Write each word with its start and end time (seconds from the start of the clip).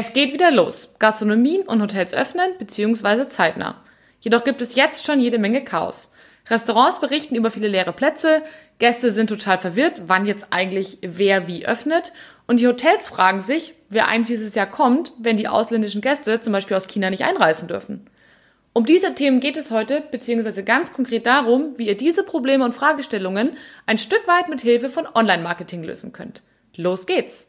Es 0.00 0.14
geht 0.14 0.32
wieder 0.32 0.50
los. 0.50 0.94
Gastronomien 0.98 1.60
und 1.60 1.82
Hotels 1.82 2.14
öffnen 2.14 2.52
bzw. 2.58 3.28
zeitnah. 3.28 3.84
Jedoch 4.20 4.44
gibt 4.44 4.62
es 4.62 4.74
jetzt 4.74 5.04
schon 5.04 5.20
jede 5.20 5.38
Menge 5.38 5.62
Chaos. 5.62 6.10
Restaurants 6.48 7.00
berichten 7.00 7.34
über 7.34 7.50
viele 7.50 7.68
leere 7.68 7.92
Plätze, 7.92 8.40
Gäste 8.78 9.10
sind 9.10 9.26
total 9.26 9.58
verwirrt, 9.58 10.00
wann 10.06 10.24
jetzt 10.24 10.46
eigentlich 10.48 10.96
wer 11.02 11.48
wie 11.48 11.66
öffnet 11.66 12.14
und 12.46 12.60
die 12.60 12.66
Hotels 12.66 13.10
fragen 13.10 13.42
sich, 13.42 13.74
wer 13.90 14.08
eigentlich 14.08 14.28
dieses 14.28 14.54
Jahr 14.54 14.70
kommt, 14.70 15.12
wenn 15.18 15.36
die 15.36 15.48
ausländischen 15.48 16.00
Gäste 16.00 16.40
zum 16.40 16.54
Beispiel 16.54 16.78
aus 16.78 16.88
China 16.88 17.10
nicht 17.10 17.24
einreisen 17.24 17.68
dürfen. 17.68 18.06
Um 18.72 18.86
diese 18.86 19.14
Themen 19.14 19.40
geht 19.40 19.58
es 19.58 19.70
heute, 19.70 20.02
beziehungsweise 20.10 20.64
ganz 20.64 20.94
konkret 20.94 21.26
darum, 21.26 21.76
wie 21.76 21.88
ihr 21.88 21.96
diese 21.98 22.24
Probleme 22.24 22.64
und 22.64 22.74
Fragestellungen 22.74 23.58
ein 23.84 23.98
Stück 23.98 24.26
weit 24.26 24.48
mit 24.48 24.62
Hilfe 24.62 24.88
von 24.88 25.06
Online-Marketing 25.14 25.84
lösen 25.84 26.14
könnt. 26.14 26.40
Los 26.74 27.04
geht's! 27.04 27.48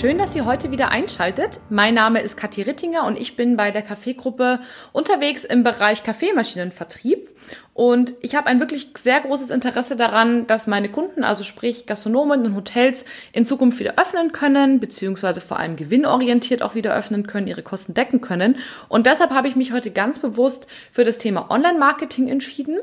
Schön, 0.00 0.16
dass 0.16 0.34
ihr 0.34 0.46
heute 0.46 0.70
wieder 0.70 0.90
einschaltet. 0.90 1.60
Mein 1.68 1.92
Name 1.92 2.22
ist 2.22 2.38
Kathi 2.38 2.62
Rittinger 2.62 3.04
und 3.04 3.18
ich 3.18 3.36
bin 3.36 3.58
bei 3.58 3.70
der 3.70 3.82
Kaffeegruppe 3.82 4.60
unterwegs 4.92 5.44
im 5.44 5.62
Bereich 5.62 6.04
Kaffeemaschinenvertrieb. 6.04 7.28
Und 7.74 8.14
ich 8.22 8.34
habe 8.34 8.46
ein 8.46 8.60
wirklich 8.60 8.88
sehr 8.96 9.20
großes 9.20 9.50
Interesse 9.50 9.96
daran, 9.96 10.46
dass 10.46 10.66
meine 10.66 10.88
Kunden, 10.88 11.22
also 11.22 11.44
sprich 11.44 11.84
Gastronomen 11.84 12.46
und 12.46 12.56
Hotels, 12.56 13.04
in 13.34 13.44
Zukunft 13.44 13.78
wieder 13.78 13.98
öffnen 13.98 14.32
können, 14.32 14.80
beziehungsweise 14.80 15.42
vor 15.42 15.58
allem 15.58 15.76
gewinnorientiert 15.76 16.62
auch 16.62 16.74
wieder 16.74 16.96
öffnen 16.96 17.26
können, 17.26 17.46
ihre 17.46 17.62
Kosten 17.62 17.92
decken 17.92 18.22
können. 18.22 18.56
Und 18.88 19.04
deshalb 19.04 19.32
habe 19.32 19.48
ich 19.48 19.56
mich 19.56 19.70
heute 19.70 19.90
ganz 19.90 20.18
bewusst 20.18 20.66
für 20.90 21.04
das 21.04 21.18
Thema 21.18 21.50
Online-Marketing 21.50 22.28
entschieden 22.28 22.78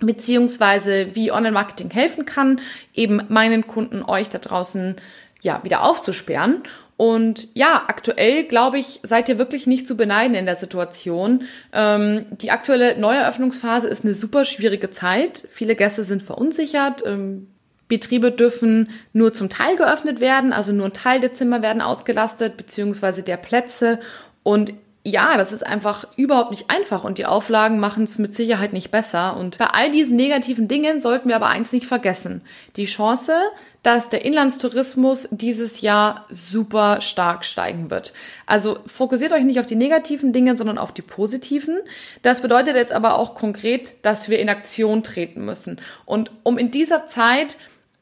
beziehungsweise 0.00 1.14
wie 1.14 1.32
Online-Marketing 1.32 1.90
helfen 1.90 2.24
kann, 2.24 2.60
eben 2.94 3.20
meinen 3.28 3.66
Kunden, 3.66 4.04
euch 4.04 4.28
da 4.28 4.38
draußen 4.38 4.96
ja, 5.40 5.62
wieder 5.64 5.82
aufzusperren. 5.82 6.62
Und 6.96 7.48
ja, 7.54 7.84
aktuell, 7.86 8.42
glaube 8.44 8.78
ich, 8.78 8.98
seid 9.04 9.28
ihr 9.28 9.38
wirklich 9.38 9.68
nicht 9.68 9.86
zu 9.86 9.96
beneiden 9.96 10.34
in 10.34 10.46
der 10.46 10.56
Situation. 10.56 11.44
Ähm, 11.72 12.26
die 12.30 12.50
aktuelle 12.50 12.98
Neueröffnungsphase 12.98 13.86
ist 13.86 14.04
eine 14.04 14.14
super 14.14 14.44
schwierige 14.44 14.90
Zeit. 14.90 15.46
Viele 15.48 15.76
Gäste 15.76 16.02
sind 16.02 16.24
verunsichert. 16.24 17.04
Ähm, 17.06 17.46
Betriebe 17.86 18.32
dürfen 18.32 18.90
nur 19.12 19.32
zum 19.32 19.48
Teil 19.48 19.76
geöffnet 19.76 20.20
werden, 20.20 20.52
also 20.52 20.72
nur 20.72 20.86
ein 20.86 20.92
Teil 20.92 21.20
der 21.20 21.32
Zimmer 21.32 21.62
werden 21.62 21.82
ausgelastet, 21.82 22.56
beziehungsweise 22.56 23.22
der 23.22 23.36
Plätze. 23.36 24.00
Und 24.42 24.74
ja, 25.08 25.36
das 25.36 25.52
ist 25.52 25.66
einfach 25.66 26.06
überhaupt 26.16 26.50
nicht 26.50 26.70
einfach 26.70 27.04
und 27.04 27.18
die 27.18 27.26
Auflagen 27.26 27.80
machen 27.80 28.04
es 28.04 28.18
mit 28.18 28.34
Sicherheit 28.34 28.72
nicht 28.72 28.90
besser. 28.90 29.36
Und 29.36 29.58
bei 29.58 29.66
all 29.66 29.90
diesen 29.90 30.16
negativen 30.16 30.68
Dingen 30.68 31.00
sollten 31.00 31.28
wir 31.28 31.36
aber 31.36 31.48
eins 31.48 31.72
nicht 31.72 31.86
vergessen. 31.86 32.42
Die 32.76 32.86
Chance, 32.86 33.32
dass 33.82 34.10
der 34.10 34.24
Inlandstourismus 34.24 35.28
dieses 35.30 35.80
Jahr 35.80 36.26
super 36.30 37.00
stark 37.00 37.44
steigen 37.44 37.90
wird. 37.90 38.12
Also 38.46 38.78
fokussiert 38.86 39.32
euch 39.32 39.44
nicht 39.44 39.60
auf 39.60 39.66
die 39.66 39.76
negativen 39.76 40.32
Dinge, 40.32 40.58
sondern 40.58 40.78
auf 40.78 40.92
die 40.92 41.02
positiven. 41.02 41.78
Das 42.22 42.42
bedeutet 42.42 42.76
jetzt 42.76 42.92
aber 42.92 43.18
auch 43.18 43.34
konkret, 43.34 43.94
dass 44.02 44.28
wir 44.28 44.38
in 44.38 44.48
Aktion 44.48 45.02
treten 45.02 45.44
müssen. 45.44 45.80
Und 46.04 46.30
um 46.42 46.58
in 46.58 46.70
dieser 46.70 47.06
Zeit 47.06 47.56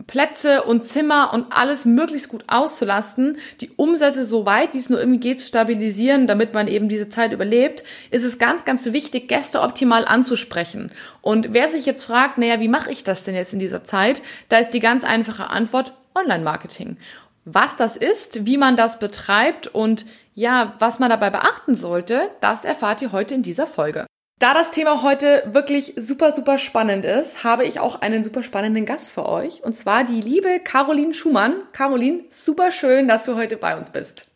Plätze 0.06 0.62
und 0.62 0.84
Zimmer 0.84 1.32
und 1.32 1.46
alles 1.50 1.84
möglichst 1.84 2.28
gut 2.28 2.44
auszulasten, 2.46 3.38
die 3.60 3.70
Umsätze 3.76 4.24
so 4.24 4.46
weit, 4.46 4.72
wie 4.72 4.78
es 4.78 4.88
nur 4.88 5.00
irgendwie 5.00 5.20
geht, 5.20 5.40
zu 5.40 5.46
stabilisieren, 5.46 6.26
damit 6.26 6.54
man 6.54 6.68
eben 6.68 6.88
diese 6.88 7.08
Zeit 7.08 7.32
überlebt, 7.32 7.82
ist 8.10 8.24
es 8.24 8.38
ganz, 8.38 8.64
ganz 8.64 8.84
wichtig, 8.86 9.28
Gäste 9.28 9.62
optimal 9.62 10.04
anzusprechen. 10.04 10.92
Und 11.22 11.52
wer 11.52 11.68
sich 11.68 11.86
jetzt 11.86 12.04
fragt, 12.04 12.38
naja, 12.38 12.60
wie 12.60 12.68
mache 12.68 12.90
ich 12.90 13.02
das 13.04 13.24
denn 13.24 13.34
jetzt 13.34 13.52
in 13.52 13.58
dieser 13.58 13.84
Zeit? 13.84 14.22
Da 14.48 14.58
ist 14.58 14.70
die 14.70 14.80
ganz 14.80 15.02
einfache 15.02 15.50
Antwort 15.50 15.92
Online-Marketing. 16.14 16.96
Was 17.44 17.76
das 17.76 17.96
ist, 17.96 18.46
wie 18.46 18.56
man 18.58 18.76
das 18.76 18.98
betreibt 18.98 19.68
und 19.68 20.06
ja, 20.34 20.74
was 20.78 20.98
man 20.98 21.10
dabei 21.10 21.30
beachten 21.30 21.74
sollte, 21.74 22.30
das 22.40 22.64
erfahrt 22.64 23.02
ihr 23.02 23.12
heute 23.12 23.34
in 23.34 23.42
dieser 23.42 23.66
Folge. 23.66 24.06
Da 24.38 24.52
das 24.52 24.70
Thema 24.70 25.02
heute 25.02 25.44
wirklich 25.46 25.94
super, 25.96 26.30
super 26.30 26.58
spannend 26.58 27.06
ist, 27.06 27.42
habe 27.42 27.64
ich 27.64 27.80
auch 27.80 28.02
einen 28.02 28.22
super 28.22 28.42
spannenden 28.42 28.84
Gast 28.84 29.10
für 29.10 29.26
euch. 29.26 29.64
Und 29.64 29.72
zwar 29.72 30.04
die 30.04 30.20
liebe 30.20 30.60
Caroline 30.60 31.14
Schumann. 31.14 31.54
Caroline, 31.72 32.24
super 32.28 32.70
schön, 32.70 33.08
dass 33.08 33.24
du 33.24 33.34
heute 33.34 33.56
bei 33.56 33.78
uns 33.78 33.88
bist. 33.88 34.26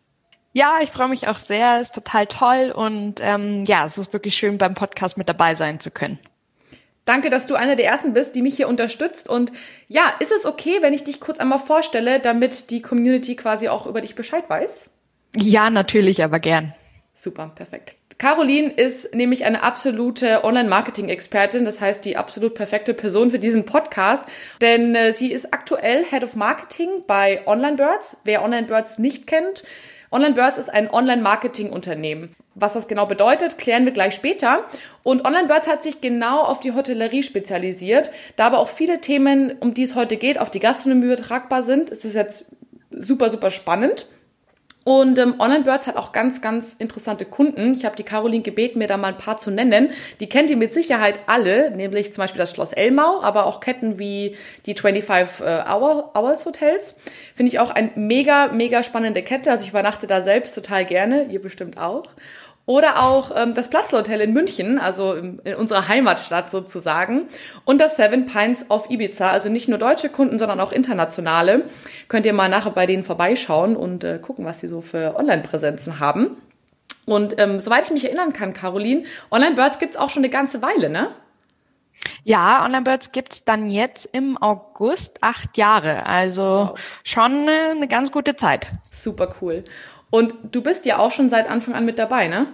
Ja, 0.54 0.78
ich 0.80 0.90
freue 0.90 1.08
mich 1.08 1.28
auch 1.28 1.36
sehr. 1.36 1.82
Ist 1.82 1.94
total 1.94 2.26
toll. 2.26 2.72
Und 2.74 3.20
ähm, 3.20 3.64
ja, 3.66 3.84
es 3.84 3.98
ist 3.98 4.14
wirklich 4.14 4.36
schön, 4.36 4.56
beim 4.56 4.72
Podcast 4.72 5.18
mit 5.18 5.28
dabei 5.28 5.54
sein 5.54 5.80
zu 5.80 5.90
können. 5.90 6.18
Danke, 7.04 7.28
dass 7.28 7.46
du 7.46 7.54
einer 7.54 7.76
der 7.76 7.84
ersten 7.84 8.14
bist, 8.14 8.34
die 8.34 8.42
mich 8.42 8.56
hier 8.56 8.68
unterstützt. 8.68 9.28
Und 9.28 9.52
ja, 9.88 10.14
ist 10.18 10.32
es 10.32 10.46
okay, 10.46 10.78
wenn 10.80 10.94
ich 10.94 11.04
dich 11.04 11.20
kurz 11.20 11.38
einmal 11.38 11.58
vorstelle, 11.58 12.20
damit 12.20 12.70
die 12.70 12.80
Community 12.80 13.36
quasi 13.36 13.68
auch 13.68 13.84
über 13.84 14.00
dich 14.00 14.14
Bescheid 14.14 14.48
weiß? 14.48 14.88
Ja, 15.36 15.68
natürlich, 15.68 16.24
aber 16.24 16.40
gern. 16.40 16.72
Super, 17.14 17.52
perfekt. 17.54 17.99
Caroline 18.20 18.70
ist 18.70 19.14
nämlich 19.14 19.46
eine 19.46 19.62
absolute 19.62 20.44
Online-Marketing-Expertin, 20.44 21.64
das 21.64 21.80
heißt 21.80 22.04
die 22.04 22.18
absolut 22.18 22.52
perfekte 22.52 22.92
Person 22.92 23.30
für 23.30 23.38
diesen 23.38 23.64
Podcast, 23.64 24.26
denn 24.60 24.94
äh, 24.94 25.14
sie 25.14 25.32
ist 25.32 25.54
aktuell 25.54 26.04
Head 26.04 26.22
of 26.24 26.36
Marketing 26.36 27.04
bei 27.06 27.40
Online 27.46 27.76
Birds. 27.76 28.18
Wer 28.24 28.44
Online 28.44 28.66
Birds 28.66 28.98
nicht 28.98 29.26
kennt, 29.26 29.64
Online 30.12 30.34
Birds 30.34 30.58
ist 30.58 30.68
ein 30.68 30.90
Online-Marketing-Unternehmen. 30.90 32.36
Was 32.54 32.74
das 32.74 32.88
genau 32.88 33.06
bedeutet, 33.06 33.56
klären 33.56 33.86
wir 33.86 33.92
gleich 33.92 34.14
später. 34.14 34.66
Und 35.02 35.24
Online 35.24 35.48
Birds 35.48 35.66
hat 35.66 35.82
sich 35.82 36.02
genau 36.02 36.42
auf 36.42 36.60
die 36.60 36.74
Hotellerie 36.74 37.22
spezialisiert, 37.22 38.10
da 38.36 38.48
aber 38.48 38.58
auch 38.58 38.68
viele 38.68 39.00
Themen, 39.00 39.56
um 39.60 39.72
die 39.72 39.84
es 39.84 39.94
heute 39.94 40.18
geht, 40.18 40.38
auf 40.38 40.50
die 40.50 40.60
Gastronomie 40.60 41.06
übertragbar 41.06 41.62
sind. 41.62 41.90
Es 41.90 42.04
ist 42.04 42.16
jetzt 42.16 42.44
super, 42.90 43.30
super 43.30 43.50
spannend. 43.50 44.08
Und 44.84 45.18
ähm, 45.18 45.34
Online 45.38 45.62
Birds 45.62 45.86
hat 45.86 45.96
auch 45.96 46.12
ganz, 46.12 46.40
ganz 46.40 46.72
interessante 46.72 47.26
Kunden. 47.26 47.72
Ich 47.72 47.84
habe 47.84 47.96
die 47.96 48.02
Caroline 48.02 48.42
gebeten, 48.42 48.78
mir 48.78 48.88
da 48.88 48.96
mal 48.96 49.08
ein 49.08 49.18
paar 49.18 49.36
zu 49.36 49.50
nennen. 49.50 49.90
Die 50.20 50.28
kennt 50.28 50.48
ihr 50.50 50.56
mit 50.56 50.72
Sicherheit 50.72 51.20
alle, 51.26 51.70
nämlich 51.70 52.14
zum 52.14 52.22
Beispiel 52.22 52.38
das 52.38 52.52
Schloss 52.52 52.72
Elmau, 52.72 53.20
aber 53.20 53.44
auch 53.44 53.60
Ketten 53.60 53.98
wie 53.98 54.36
die 54.64 54.74
25 54.74 55.40
äh, 55.44 55.64
Hour, 55.68 56.12
Hours 56.14 56.46
Hotels. 56.46 56.96
Finde 57.34 57.52
ich 57.52 57.58
auch 57.58 57.70
eine 57.70 57.90
mega, 57.94 58.48
mega 58.48 58.82
spannende 58.82 59.22
Kette. 59.22 59.50
Also 59.50 59.64
ich 59.64 59.70
übernachte 59.70 60.06
da 60.06 60.22
selbst 60.22 60.54
total 60.54 60.86
gerne, 60.86 61.24
ihr 61.24 61.42
bestimmt 61.42 61.76
auch. 61.76 62.04
Oder 62.70 63.02
auch 63.02 63.32
ähm, 63.34 63.52
das 63.52 63.68
Platzlhotel 63.68 64.20
in 64.20 64.32
München, 64.32 64.78
also 64.78 65.14
in, 65.14 65.40
in 65.40 65.56
unserer 65.56 65.88
Heimatstadt 65.88 66.50
sozusagen. 66.50 67.22
Und 67.64 67.80
das 67.80 67.96
Seven 67.96 68.26
Pines 68.26 68.70
auf 68.70 68.88
Ibiza, 68.88 69.28
also 69.28 69.48
nicht 69.48 69.68
nur 69.68 69.76
deutsche 69.76 70.08
Kunden, 70.08 70.38
sondern 70.38 70.60
auch 70.60 70.70
internationale. 70.70 71.64
Könnt 72.06 72.26
ihr 72.26 72.32
mal 72.32 72.48
nachher 72.48 72.70
bei 72.70 72.86
denen 72.86 73.02
vorbeischauen 73.02 73.74
und 73.74 74.04
äh, 74.04 74.20
gucken, 74.20 74.44
was 74.44 74.60
sie 74.60 74.68
so 74.68 74.82
für 74.82 75.16
Online-Präsenzen 75.16 75.98
haben. 75.98 76.36
Und 77.06 77.40
ähm, 77.40 77.58
soweit 77.58 77.86
ich 77.86 77.90
mich 77.90 78.04
erinnern 78.04 78.32
kann, 78.32 78.54
Caroline, 78.54 79.02
Online 79.32 79.56
Birds 79.56 79.80
gibt's 79.80 79.96
auch 79.96 80.10
schon 80.10 80.22
eine 80.22 80.30
ganze 80.30 80.62
Weile, 80.62 80.90
ne? 80.90 81.08
Ja, 82.22 82.64
Online 82.64 82.84
Birds 82.84 83.10
gibt's 83.10 83.44
dann 83.44 83.68
jetzt 83.68 84.08
im 84.12 84.40
August 84.40 85.24
acht 85.24 85.58
Jahre. 85.58 86.06
Also 86.06 86.42
wow. 86.42 86.80
schon 87.02 87.48
eine, 87.48 87.70
eine 87.72 87.88
ganz 87.88 88.12
gute 88.12 88.36
Zeit. 88.36 88.70
Super 88.92 89.34
cool. 89.42 89.64
Und 90.10 90.34
du 90.52 90.62
bist 90.62 90.86
ja 90.86 90.98
auch 90.98 91.10
schon 91.10 91.30
seit 91.30 91.50
Anfang 91.50 91.74
an 91.74 91.84
mit 91.84 91.98
dabei, 91.98 92.28
ne? 92.28 92.46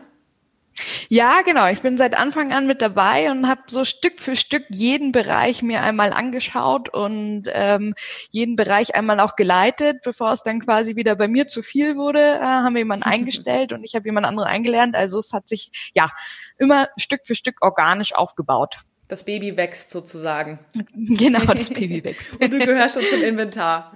Ja, 1.08 1.42
genau. 1.42 1.68
Ich 1.68 1.80
bin 1.80 1.96
seit 1.96 2.16
Anfang 2.16 2.52
an 2.52 2.66
mit 2.66 2.82
dabei 2.82 3.30
und 3.30 3.48
habe 3.48 3.62
so 3.66 3.84
Stück 3.84 4.20
für 4.20 4.36
Stück 4.36 4.64
jeden 4.68 5.12
Bereich 5.12 5.62
mir 5.62 5.82
einmal 5.82 6.12
angeschaut 6.12 6.88
und 6.88 7.44
ähm, 7.52 7.94
jeden 8.30 8.56
Bereich 8.56 8.94
einmal 8.94 9.20
auch 9.20 9.36
geleitet. 9.36 9.98
Bevor 10.04 10.32
es 10.32 10.42
dann 10.42 10.60
quasi 10.60 10.96
wieder 10.96 11.16
bei 11.16 11.28
mir 11.28 11.46
zu 11.46 11.62
viel 11.62 11.96
wurde, 11.96 12.20
äh, 12.20 12.40
haben 12.40 12.74
wir 12.74 12.80
jemanden 12.80 13.04
eingestellt 13.06 13.72
und 13.72 13.84
ich 13.84 13.94
habe 13.94 14.06
jemand 14.06 14.26
anderen 14.26 14.48
eingelernt. 14.48 14.94
Also 14.94 15.18
es 15.18 15.32
hat 15.32 15.48
sich 15.48 15.70
ja 15.94 16.10
immer 16.58 16.88
Stück 16.96 17.20
für 17.24 17.34
Stück 17.34 17.56
organisch 17.62 18.14
aufgebaut. 18.14 18.78
Das 19.08 19.24
Baby 19.24 19.56
wächst 19.56 19.90
sozusagen. 19.90 20.58
Genau, 20.94 21.44
das 21.44 21.70
Baby 21.74 22.02
wächst. 22.02 22.40
und 22.40 22.50
du 22.50 22.58
gehörst 22.58 22.96
schon 22.96 23.04
zum 23.04 23.22
Inventar. 23.22 23.92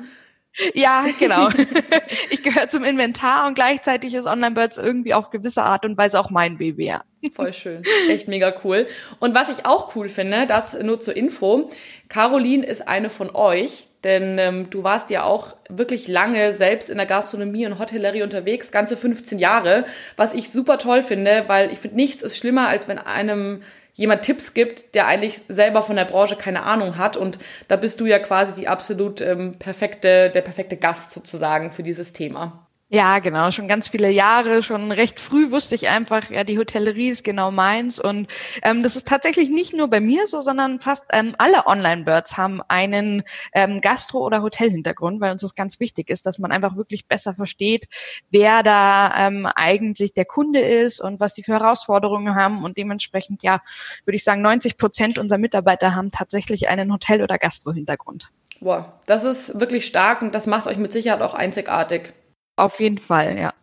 Ja, 0.74 1.04
genau. 1.18 1.48
Ich 2.30 2.42
gehöre 2.42 2.68
zum 2.68 2.84
Inventar 2.84 3.46
und 3.46 3.54
gleichzeitig 3.54 4.14
ist 4.14 4.26
Online 4.26 4.54
Birds 4.54 4.78
irgendwie 4.78 5.14
auf 5.14 5.30
gewisse 5.30 5.62
Art 5.62 5.84
und 5.84 5.96
Weise 5.96 6.18
auch 6.18 6.30
mein 6.30 6.58
Baby, 6.58 6.86
ja. 6.86 7.02
Voll 7.34 7.52
schön. 7.52 7.82
Echt 8.08 8.28
mega 8.28 8.54
cool. 8.64 8.86
Und 9.18 9.34
was 9.34 9.50
ich 9.50 9.66
auch 9.66 9.94
cool 9.94 10.08
finde, 10.08 10.46
das 10.46 10.78
nur 10.80 11.00
zur 11.00 11.16
Info, 11.16 11.70
Caroline 12.08 12.64
ist 12.64 12.86
eine 12.88 13.10
von 13.10 13.34
euch, 13.34 13.88
denn 14.04 14.38
ähm, 14.38 14.70
du 14.70 14.82
warst 14.82 15.10
ja 15.10 15.24
auch 15.24 15.54
wirklich 15.68 16.08
lange 16.08 16.52
selbst 16.52 16.88
in 16.88 16.96
der 16.96 17.06
Gastronomie 17.06 17.66
und 17.66 17.78
Hotellerie 17.78 18.22
unterwegs, 18.22 18.72
ganze 18.72 18.96
15 18.96 19.38
Jahre, 19.38 19.84
was 20.16 20.34
ich 20.34 20.50
super 20.50 20.78
toll 20.78 21.02
finde, 21.02 21.44
weil 21.48 21.70
ich 21.72 21.78
finde, 21.78 21.96
nichts 21.96 22.22
ist 22.22 22.38
schlimmer, 22.38 22.68
als 22.68 22.88
wenn 22.88 22.98
einem 22.98 23.62
jemand 24.00 24.22
Tipps 24.22 24.54
gibt, 24.54 24.94
der 24.94 25.06
eigentlich 25.06 25.42
selber 25.48 25.82
von 25.82 25.94
der 25.94 26.06
Branche 26.06 26.34
keine 26.34 26.62
Ahnung 26.62 26.96
hat. 26.96 27.18
Und 27.18 27.38
da 27.68 27.76
bist 27.76 28.00
du 28.00 28.06
ja 28.06 28.18
quasi 28.18 28.54
die 28.54 28.66
absolut 28.66 29.20
ähm, 29.20 29.58
perfekte, 29.58 30.30
der 30.30 30.40
perfekte 30.40 30.78
Gast 30.78 31.12
sozusagen 31.12 31.70
für 31.70 31.82
dieses 31.82 32.14
Thema. 32.14 32.66
Ja, 32.92 33.20
genau, 33.20 33.52
schon 33.52 33.68
ganz 33.68 33.86
viele 33.86 34.10
Jahre, 34.10 34.64
schon 34.64 34.90
recht 34.90 35.20
früh 35.20 35.52
wusste 35.52 35.76
ich 35.76 35.86
einfach, 35.88 36.28
ja, 36.28 36.42
die 36.42 36.58
Hotellerie 36.58 37.10
ist 37.10 37.22
genau 37.22 37.52
meins. 37.52 38.00
Und 38.00 38.26
ähm, 38.64 38.82
das 38.82 38.96
ist 38.96 39.06
tatsächlich 39.06 39.48
nicht 39.48 39.72
nur 39.72 39.86
bei 39.86 40.00
mir 40.00 40.26
so, 40.26 40.40
sondern 40.40 40.80
fast 40.80 41.04
ähm, 41.12 41.36
alle 41.38 41.68
Online-Birds 41.68 42.36
haben 42.36 42.60
einen 42.66 43.22
ähm, 43.52 43.80
Gastro- 43.80 44.26
oder 44.26 44.42
Hotelhintergrund, 44.42 45.20
weil 45.20 45.30
uns 45.30 45.42
das 45.42 45.54
ganz 45.54 45.78
wichtig 45.78 46.10
ist, 46.10 46.26
dass 46.26 46.40
man 46.40 46.50
einfach 46.50 46.74
wirklich 46.74 47.06
besser 47.06 47.32
versteht, 47.32 47.86
wer 48.32 48.64
da 48.64 49.28
ähm, 49.28 49.46
eigentlich 49.46 50.12
der 50.12 50.24
Kunde 50.24 50.58
ist 50.58 50.98
und 50.98 51.20
was 51.20 51.34
die 51.34 51.44
für 51.44 51.52
Herausforderungen 51.52 52.34
haben. 52.34 52.64
Und 52.64 52.76
dementsprechend, 52.76 53.44
ja, 53.44 53.62
würde 54.04 54.16
ich 54.16 54.24
sagen, 54.24 54.42
90 54.42 54.78
Prozent 54.78 55.16
unserer 55.16 55.38
Mitarbeiter 55.38 55.94
haben 55.94 56.10
tatsächlich 56.10 56.68
einen 56.68 56.92
Hotel- 56.92 57.22
oder 57.22 57.38
Gastro-Hintergrund. 57.38 58.32
Boah, 58.58 59.00
das 59.06 59.22
ist 59.22 59.60
wirklich 59.60 59.86
stark 59.86 60.22
und 60.22 60.34
das 60.34 60.48
macht 60.48 60.66
euch 60.66 60.76
mit 60.76 60.90
Sicherheit 60.92 61.22
auch 61.22 61.34
einzigartig. 61.34 62.14
Auf 62.60 62.78
jeden 62.78 62.98
Fall, 62.98 63.38
ja. 63.38 63.54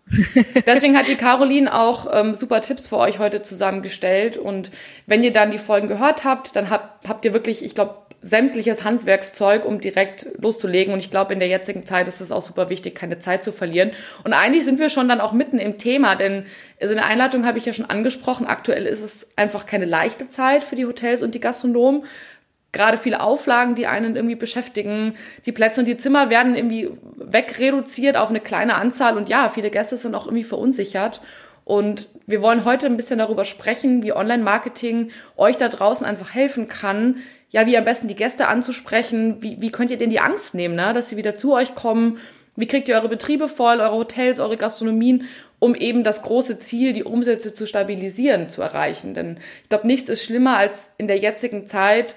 Deswegen 0.66 0.98
hat 0.98 1.08
die 1.08 1.16
Caroline 1.16 1.72
auch 1.72 2.08
ähm, 2.12 2.34
super 2.34 2.62
Tipps 2.62 2.88
für 2.88 2.98
euch 2.98 3.20
heute 3.20 3.44
zusammengestellt. 3.44 4.38
Und 4.38 4.72
wenn 5.06 5.22
ihr 5.22 5.32
dann 5.32 5.52
die 5.52 5.60
Folgen 5.60 5.88
gehört 5.88 6.24
habt, 6.24 6.56
dann 6.56 6.72
habt, 6.72 7.08
habt 7.08 7.24
ihr 7.26 7.34
wirklich, 7.34 7.64
ich 7.64 7.76
glaube, 7.76 7.96
sämtliches 8.22 8.84
Handwerkszeug, 8.84 9.66
um 9.66 9.80
direkt 9.80 10.28
loszulegen. 10.40 10.94
Und 10.94 11.00
ich 11.00 11.12
glaube, 11.12 11.34
in 11.34 11.40
der 11.40 11.48
jetzigen 11.48 11.84
Zeit 11.84 12.08
ist 12.08 12.22
es 12.22 12.32
auch 12.32 12.42
super 12.42 12.72
wichtig, 12.72 12.96
keine 12.96 13.20
Zeit 13.20 13.44
zu 13.44 13.52
verlieren. 13.52 13.92
Und 14.24 14.34
eigentlich 14.34 14.66
sind 14.66 14.80
wir 14.80 14.90
schon 14.90 15.08
dann 15.08 15.22
auch 15.22 15.32
mitten 15.32 15.60
im 15.60 15.78
Thema, 15.78 16.16
denn 16.16 16.46
also 16.82 16.94
in 16.94 17.00
der 17.00 17.08
Einleitung 17.08 17.46
habe 17.46 17.60
ich 17.60 17.66
ja 17.66 17.74
schon 17.74 17.86
angesprochen, 17.86 18.48
aktuell 18.48 18.88
ist 18.88 19.04
es 19.04 19.30
einfach 19.36 19.68
keine 19.68 19.86
leichte 19.86 20.30
Zeit 20.30 20.64
für 20.64 20.76
die 20.76 20.86
Hotels 20.86 21.22
und 21.22 21.36
die 21.36 21.40
Gastronomen 21.40 22.06
gerade 22.78 22.98
viele 22.98 23.22
Auflagen, 23.22 23.76
die 23.76 23.88
einen 23.88 24.16
irgendwie 24.16 24.36
beschäftigen. 24.36 25.16
Die 25.46 25.52
Plätze 25.52 25.82
und 25.82 25.88
die 25.88 25.98
Zimmer 25.98 26.30
werden 26.30 26.56
irgendwie 26.56 26.90
wegreduziert 27.16 28.16
auf 28.16 28.30
eine 28.30 28.40
kleine 28.40 28.76
Anzahl 28.76 29.18
und 29.18 29.28
ja, 29.28 29.50
viele 29.50 29.70
Gäste 29.70 29.98
sind 29.98 30.16
auch 30.16 30.28
irgendwie 30.28 30.46
verunsichert. 30.46 31.22
Und 31.66 32.08
wir 32.26 32.42
wollen 32.42 32.64
heute 32.64 32.86
ein 32.86 32.96
bisschen 32.96 33.20
darüber 33.20 33.44
sprechen, 33.44 34.02
wie 34.02 34.14
Online-Marketing 34.14 35.10
euch 35.36 35.58
da 35.58 35.68
draußen 35.68 36.06
einfach 36.06 36.34
helfen 36.34 36.70
kann, 36.70 37.18
ja, 37.50 37.66
wie 37.66 37.78
am 37.78 37.84
besten 37.84 38.08
die 38.08 38.16
Gäste 38.16 38.48
anzusprechen, 38.48 39.42
wie, 39.42 39.62
wie 39.62 39.72
könnt 39.72 39.92
ihr 39.92 39.98
denen 39.98 40.12
die 40.12 40.22
Angst 40.22 40.54
nehmen, 40.54 40.76
ne? 40.76 40.94
dass 40.94 41.10
sie 41.10 41.18
wieder 41.18 41.36
zu 41.36 41.54
euch 41.54 41.76
kommen, 41.76 42.20
wie 42.56 42.68
kriegt 42.68 42.88
ihr 42.88 42.96
eure 42.96 43.10
Betriebe 43.10 43.50
voll, 43.50 43.80
eure 43.80 43.96
Hotels, 43.96 44.40
eure 44.40 44.58
Gastronomien, 44.58 45.26
um 45.60 45.76
eben 45.76 46.04
das 46.04 46.22
große 46.22 46.58
Ziel, 46.58 46.94
die 46.94 47.04
Umsätze 47.04 47.54
zu 47.54 47.66
stabilisieren, 47.66 48.50
zu 48.50 48.62
erreichen. 48.62 49.14
Denn 49.14 49.38
ich 49.64 49.70
glaube, 49.70 49.88
nichts 49.88 50.10
ist 50.10 50.24
schlimmer 50.24 50.58
als 50.58 50.90
in 50.98 51.08
der 51.08 51.18
jetzigen 51.18 51.66
Zeit 51.66 52.16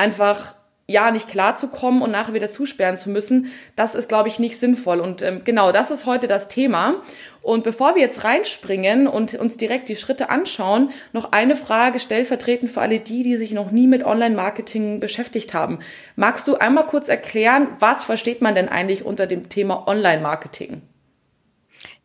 einfach 0.00 0.54
ja 0.86 1.12
nicht 1.12 1.28
klarzukommen 1.28 2.02
und 2.02 2.10
nachher 2.10 2.34
wieder 2.34 2.50
zusperren 2.50 2.96
zu 2.96 3.10
müssen, 3.10 3.52
das 3.76 3.94
ist, 3.94 4.08
glaube 4.08 4.28
ich, 4.28 4.40
nicht 4.40 4.58
sinnvoll. 4.58 4.98
Und 4.98 5.22
ähm, 5.22 5.42
genau, 5.44 5.70
das 5.70 5.90
ist 5.90 6.04
heute 6.04 6.26
das 6.26 6.48
Thema. 6.48 6.96
Und 7.42 7.62
bevor 7.62 7.94
wir 7.94 8.02
jetzt 8.02 8.24
reinspringen 8.24 9.06
und 9.06 9.34
uns 9.34 9.56
direkt 9.56 9.88
die 9.88 9.96
Schritte 9.96 10.30
anschauen, 10.30 10.90
noch 11.12 11.30
eine 11.32 11.54
Frage 11.54 12.00
stellvertretend 12.00 12.70
für 12.70 12.80
alle 12.80 12.98
die, 12.98 13.22
die 13.22 13.36
sich 13.36 13.52
noch 13.52 13.70
nie 13.70 13.86
mit 13.86 14.04
Online-Marketing 14.04 14.98
beschäftigt 14.98 15.54
haben. 15.54 15.78
Magst 16.16 16.48
du 16.48 16.56
einmal 16.56 16.86
kurz 16.86 17.08
erklären, 17.08 17.68
was 17.78 18.02
versteht 18.02 18.42
man 18.42 18.56
denn 18.56 18.68
eigentlich 18.68 19.04
unter 19.04 19.26
dem 19.26 19.48
Thema 19.48 19.86
Online-Marketing? 19.86 20.82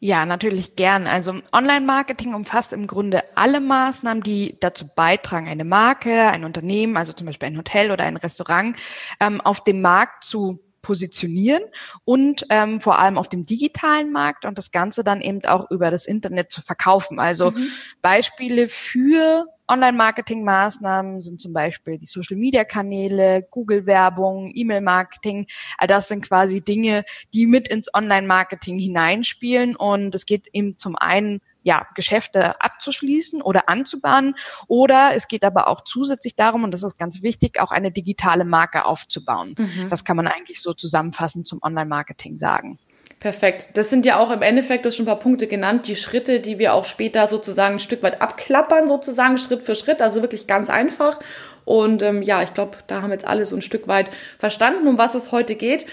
Ja, 0.05 0.27
natürlich 0.27 0.75
gern. 0.75 1.07
Also 1.07 1.41
Online-Marketing 1.51 2.35
umfasst 2.35 2.73
im 2.73 2.85
Grunde 2.85 3.23
alle 3.35 3.59
Maßnahmen, 3.59 4.21
die 4.21 4.55
dazu 4.59 4.85
beitragen, 4.95 5.47
eine 5.47 5.65
Marke, 5.65 6.27
ein 6.27 6.43
Unternehmen, 6.43 6.95
also 6.95 7.11
zum 7.11 7.25
Beispiel 7.25 7.47
ein 7.47 7.57
Hotel 7.57 7.89
oder 7.89 8.03
ein 8.03 8.15
Restaurant, 8.15 8.77
ähm, 9.19 9.41
auf 9.41 9.63
dem 9.63 9.81
Markt 9.81 10.23
zu 10.23 10.59
positionieren 10.83 11.63
und 12.03 12.45
ähm, 12.51 12.81
vor 12.81 12.99
allem 12.99 13.17
auf 13.17 13.29
dem 13.29 13.47
digitalen 13.47 14.11
Markt 14.11 14.45
und 14.45 14.59
das 14.59 14.69
Ganze 14.69 15.03
dann 15.03 15.21
eben 15.21 15.43
auch 15.45 15.71
über 15.71 15.89
das 15.89 16.05
Internet 16.05 16.51
zu 16.51 16.61
verkaufen. 16.61 17.19
Also 17.19 17.49
mhm. 17.49 17.67
Beispiele 18.03 18.67
für 18.67 19.47
Online-Marketing-Maßnahmen 19.67 21.21
sind 21.21 21.41
zum 21.41 21.53
Beispiel 21.53 21.97
die 21.97 22.05
Social-Media-Kanäle, 22.05 23.47
Google-Werbung, 23.49 24.51
E-Mail-Marketing. 24.53 25.47
All 25.77 25.87
das 25.87 26.07
sind 26.07 26.27
quasi 26.27 26.61
Dinge, 26.61 27.03
die 27.33 27.47
mit 27.47 27.67
ins 27.67 27.93
Online-Marketing 27.93 28.77
hineinspielen. 28.77 29.75
Und 29.75 30.13
es 30.13 30.25
geht 30.25 30.47
eben 30.53 30.77
zum 30.77 30.95
einen 30.95 31.41
ja, 31.63 31.87
Geschäfte 31.95 32.61
abzuschließen 32.61 33.41
oder 33.41 33.67
anzubahnen. 33.67 34.35
Oder 34.67 35.15
es 35.15 35.27
geht 35.27 35.43
aber 35.43 35.67
auch 35.67 35.81
zusätzlich 35.81 36.35
darum, 36.35 36.63
und 36.63 36.71
das 36.71 36.83
ist 36.83 36.97
ganz 36.97 37.23
wichtig, 37.23 37.59
auch 37.59 37.71
eine 37.71 37.91
digitale 37.91 38.45
Marke 38.45 38.85
aufzubauen. 38.85 39.55
Mhm. 39.57 39.89
Das 39.89 40.05
kann 40.05 40.15
man 40.15 40.27
eigentlich 40.27 40.61
so 40.61 40.73
zusammenfassend 40.73 41.47
zum 41.47 41.59
Online-Marketing 41.63 42.37
sagen. 42.37 42.77
Perfekt. 43.25 43.69
Das 43.73 43.89
sind 43.89 44.05
ja 44.05 44.19
auch 44.19 44.29
im 44.29 44.43
Endeffekt, 44.43 44.85
du 44.85 44.89
hast 44.89 44.97
schon 44.97 45.05
ein 45.05 45.07
paar 45.07 45.17
Punkte 45.17 45.47
genannt, 45.47 45.87
die 45.87 45.95
Schritte, 45.95 46.39
die 46.39 46.59
wir 46.59 46.75
auch 46.75 46.85
später 46.85 47.25
sozusagen 47.25 47.77
ein 47.77 47.79
Stück 47.79 48.03
weit 48.03 48.21
abklappern, 48.21 48.87
sozusagen 48.87 49.39
Schritt 49.39 49.63
für 49.63 49.73
Schritt, 49.73 49.99
also 49.99 50.21
wirklich 50.21 50.45
ganz 50.45 50.69
einfach. 50.69 51.17
Und 51.63 52.03
ähm, 52.03 52.21
ja, 52.21 52.43
ich 52.43 52.53
glaube, 52.53 52.77
da 52.85 53.01
haben 53.01 53.11
jetzt 53.11 53.25
alle 53.25 53.47
so 53.47 53.55
ein 53.55 53.63
Stück 53.63 53.87
weit 53.87 54.11
verstanden, 54.37 54.87
um 54.87 54.99
was 54.99 55.15
es 55.15 55.31
heute 55.31 55.55
geht. 55.55 55.87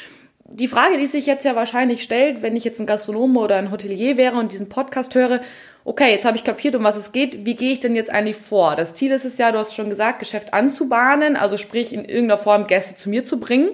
Die 0.44 0.68
Frage, 0.68 0.98
die 0.98 1.06
sich 1.06 1.24
jetzt 1.24 1.46
ja 1.46 1.56
wahrscheinlich 1.56 2.02
stellt, 2.02 2.42
wenn 2.42 2.54
ich 2.54 2.64
jetzt 2.64 2.80
ein 2.80 2.86
Gastronom 2.86 3.38
oder 3.38 3.56
ein 3.56 3.70
Hotelier 3.70 4.18
wäre 4.18 4.36
und 4.36 4.52
diesen 4.52 4.68
Podcast 4.68 5.14
höre, 5.14 5.40
okay, 5.86 6.10
jetzt 6.10 6.26
habe 6.26 6.36
ich 6.36 6.44
kapiert, 6.44 6.74
um 6.74 6.84
was 6.84 6.96
es 6.96 7.12
geht, 7.12 7.46
wie 7.46 7.54
gehe 7.54 7.72
ich 7.72 7.80
denn 7.80 7.96
jetzt 7.96 8.10
eigentlich 8.10 8.36
vor? 8.36 8.76
Das 8.76 8.92
Ziel 8.92 9.10
ist 9.10 9.24
es 9.24 9.38
ja, 9.38 9.52
du 9.52 9.58
hast 9.58 9.74
schon 9.74 9.88
gesagt, 9.88 10.18
Geschäft 10.18 10.52
anzubahnen, 10.52 11.36
also 11.36 11.56
sprich 11.56 11.94
in 11.94 12.04
irgendeiner 12.04 12.36
Form 12.36 12.66
Gäste 12.66 12.94
zu 12.94 13.08
mir 13.08 13.24
zu 13.24 13.40
bringen 13.40 13.70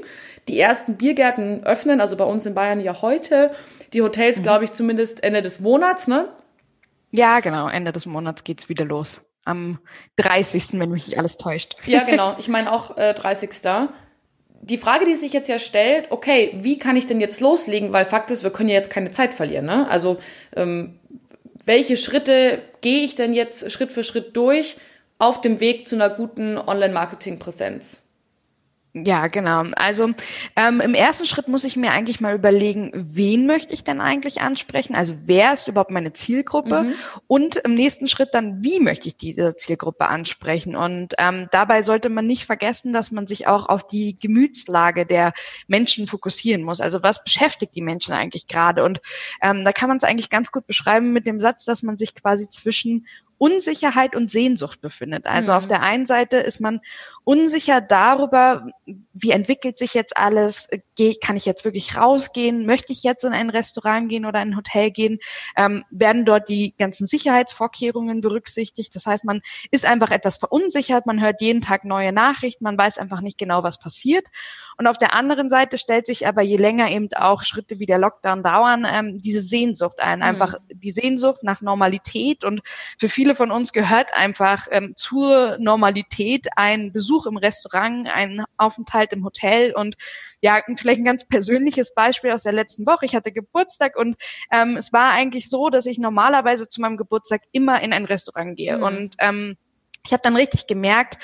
die 0.48 0.58
ersten 0.58 0.96
Biergärten 0.96 1.64
öffnen, 1.64 2.00
also 2.00 2.16
bei 2.16 2.24
uns 2.24 2.46
in 2.46 2.54
Bayern 2.54 2.80
ja 2.80 3.02
heute. 3.02 3.52
Die 3.92 4.02
Hotels, 4.02 4.38
mhm. 4.38 4.42
glaube 4.42 4.64
ich, 4.64 4.72
zumindest 4.72 5.22
Ende 5.22 5.42
des 5.42 5.60
Monats, 5.60 6.08
ne? 6.08 6.28
Ja, 7.10 7.40
genau. 7.40 7.68
Ende 7.68 7.92
des 7.92 8.06
Monats 8.06 8.44
geht's 8.44 8.68
wieder 8.68 8.84
los. 8.84 9.22
Am 9.44 9.78
30., 10.16 10.78
wenn 10.78 10.90
mich 10.90 11.06
nicht 11.06 11.18
alles 11.18 11.36
täuscht. 11.36 11.76
Ja, 11.86 12.02
genau. 12.02 12.36
Ich 12.38 12.48
meine 12.48 12.72
auch 12.72 12.96
äh, 12.96 13.14
30. 13.14 13.50
Die 14.60 14.76
Frage, 14.76 15.04
die 15.04 15.14
sich 15.14 15.32
jetzt 15.32 15.48
ja 15.48 15.58
stellt, 15.58 16.10
okay, 16.10 16.58
wie 16.60 16.78
kann 16.78 16.96
ich 16.96 17.06
denn 17.06 17.20
jetzt 17.20 17.40
loslegen? 17.40 17.92
Weil 17.92 18.04
Fakt 18.04 18.30
ist, 18.30 18.42
wir 18.42 18.50
können 18.50 18.68
ja 18.68 18.74
jetzt 18.74 18.90
keine 18.90 19.10
Zeit 19.10 19.34
verlieren. 19.34 19.66
Ne? 19.66 19.88
Also 19.88 20.18
ähm, 20.56 20.98
welche 21.64 21.96
Schritte 21.96 22.62
gehe 22.80 23.04
ich 23.04 23.14
denn 23.14 23.32
jetzt 23.32 23.70
Schritt 23.70 23.92
für 23.92 24.02
Schritt 24.02 24.36
durch 24.36 24.76
auf 25.18 25.40
dem 25.40 25.60
Weg 25.60 25.86
zu 25.86 25.96
einer 25.96 26.10
guten 26.10 26.58
Online-Marketing-Präsenz? 26.58 28.07
Ja, 28.94 29.26
genau. 29.26 29.64
Also 29.76 30.10
ähm, 30.56 30.80
im 30.80 30.94
ersten 30.94 31.26
Schritt 31.26 31.46
muss 31.46 31.64
ich 31.64 31.76
mir 31.76 31.92
eigentlich 31.92 32.20
mal 32.20 32.34
überlegen, 32.34 32.90
wen 32.94 33.46
möchte 33.46 33.74
ich 33.74 33.84
denn 33.84 34.00
eigentlich 34.00 34.40
ansprechen? 34.40 34.94
Also 34.94 35.14
wer 35.26 35.52
ist 35.52 35.68
überhaupt 35.68 35.90
meine 35.90 36.14
Zielgruppe? 36.14 36.84
Mhm. 36.84 36.94
Und 37.26 37.56
im 37.56 37.74
nächsten 37.74 38.08
Schritt 38.08 38.30
dann, 38.32 38.64
wie 38.64 38.80
möchte 38.80 39.08
ich 39.08 39.16
diese 39.16 39.54
Zielgruppe 39.56 40.08
ansprechen? 40.08 40.74
Und 40.74 41.14
ähm, 41.18 41.48
dabei 41.52 41.82
sollte 41.82 42.08
man 42.08 42.26
nicht 42.26 42.46
vergessen, 42.46 42.92
dass 42.92 43.10
man 43.10 43.26
sich 43.26 43.46
auch 43.46 43.68
auf 43.68 43.86
die 43.86 44.18
Gemütslage 44.18 45.04
der 45.04 45.34
Menschen 45.66 46.06
fokussieren 46.06 46.62
muss. 46.62 46.80
Also 46.80 47.02
was 47.02 47.22
beschäftigt 47.22 47.76
die 47.76 47.82
Menschen 47.82 48.14
eigentlich 48.14 48.46
gerade? 48.46 48.84
Und 48.84 49.00
ähm, 49.42 49.64
da 49.64 49.72
kann 49.72 49.88
man 49.88 49.98
es 49.98 50.04
eigentlich 50.04 50.30
ganz 50.30 50.50
gut 50.50 50.66
beschreiben 50.66 51.12
mit 51.12 51.26
dem 51.26 51.40
Satz, 51.40 51.66
dass 51.66 51.82
man 51.82 51.98
sich 51.98 52.14
quasi 52.14 52.48
zwischen 52.48 53.06
Unsicherheit 53.38 54.14
und 54.14 54.30
Sehnsucht 54.30 54.80
befindet. 54.80 55.26
Also 55.26 55.52
mhm. 55.52 55.58
auf 55.58 55.66
der 55.66 55.82
einen 55.82 56.06
Seite 56.06 56.38
ist 56.38 56.60
man 56.60 56.80
unsicher 57.24 57.80
darüber, 57.80 58.66
wie 59.12 59.30
entwickelt 59.30 59.76
sich 59.76 59.94
jetzt 59.94 60.16
alles, 60.16 60.68
kann 61.22 61.36
ich 61.36 61.44
jetzt 61.44 61.64
wirklich 61.64 61.96
rausgehen, 61.96 62.64
möchte 62.64 62.92
ich 62.92 63.02
jetzt 63.02 63.22
in 63.22 63.32
ein 63.32 63.50
Restaurant 63.50 64.08
gehen 64.08 64.24
oder 64.24 64.38
ein 64.38 64.56
Hotel 64.56 64.90
gehen, 64.90 65.18
ähm, 65.54 65.84
werden 65.90 66.24
dort 66.24 66.48
die 66.48 66.74
ganzen 66.78 67.06
Sicherheitsvorkehrungen 67.06 68.22
berücksichtigt. 68.22 68.94
Das 68.94 69.06
heißt, 69.06 69.24
man 69.24 69.42
ist 69.70 69.84
einfach 69.84 70.10
etwas 70.10 70.38
verunsichert, 70.38 71.06
man 71.06 71.20
hört 71.20 71.42
jeden 71.42 71.60
Tag 71.60 71.84
neue 71.84 72.12
Nachrichten, 72.12 72.64
man 72.64 72.78
weiß 72.78 72.98
einfach 72.98 73.20
nicht 73.20 73.38
genau, 73.38 73.62
was 73.62 73.78
passiert. 73.78 74.28
Und 74.78 74.86
auf 74.86 74.96
der 74.96 75.12
anderen 75.12 75.50
Seite 75.50 75.76
stellt 75.76 76.06
sich 76.06 76.26
aber, 76.26 76.42
je 76.42 76.56
länger 76.56 76.90
eben 76.90 77.08
auch 77.14 77.42
Schritte 77.42 77.78
wie 77.78 77.86
der 77.86 77.98
Lockdown 77.98 78.42
dauern, 78.42 78.86
ähm, 78.90 79.18
diese 79.18 79.42
Sehnsucht 79.42 80.00
ein, 80.00 80.20
mhm. 80.20 80.24
einfach 80.24 80.54
die 80.72 80.90
Sehnsucht 80.92 81.42
nach 81.42 81.60
Normalität. 81.60 82.44
Und 82.44 82.62
für 82.98 83.08
viele 83.08 83.27
von 83.34 83.50
uns 83.50 83.72
gehört 83.72 84.14
einfach 84.14 84.66
ähm, 84.70 84.94
zur 84.96 85.56
Normalität 85.58 86.46
ein 86.56 86.92
Besuch 86.92 87.08
Besuch 87.08 87.26
im 87.26 87.36
Restaurant, 87.38 88.06
ein 88.08 88.44
Aufenthalt 88.58 89.12
im 89.12 89.24
Hotel 89.24 89.72
und 89.74 89.96
ja, 90.42 90.58
vielleicht 90.76 91.00
ein 91.00 91.04
ganz 91.04 91.26
persönliches 91.26 91.94
Beispiel 91.94 92.30
aus 92.30 92.42
der 92.42 92.52
letzten 92.52 92.86
Woche. 92.86 93.06
Ich 93.06 93.14
hatte 93.14 93.32
Geburtstag 93.32 93.96
und 93.96 94.16
ähm, 94.52 94.76
es 94.76 94.92
war 94.92 95.12
eigentlich 95.12 95.48
so, 95.48 95.70
dass 95.70 95.86
ich 95.86 95.98
normalerweise 95.98 96.68
zu 96.68 96.80
meinem 96.80 96.96
Geburtstag 96.96 97.42
immer 97.52 97.80
in 97.80 97.92
ein 97.92 98.04
Restaurant 98.04 98.56
gehe. 98.56 98.76
Mhm. 98.76 98.82
Und 98.82 99.14
ähm, 99.18 99.56
ich 100.04 100.12
habe 100.12 100.22
dann 100.22 100.36
richtig 100.36 100.66
gemerkt, 100.66 101.18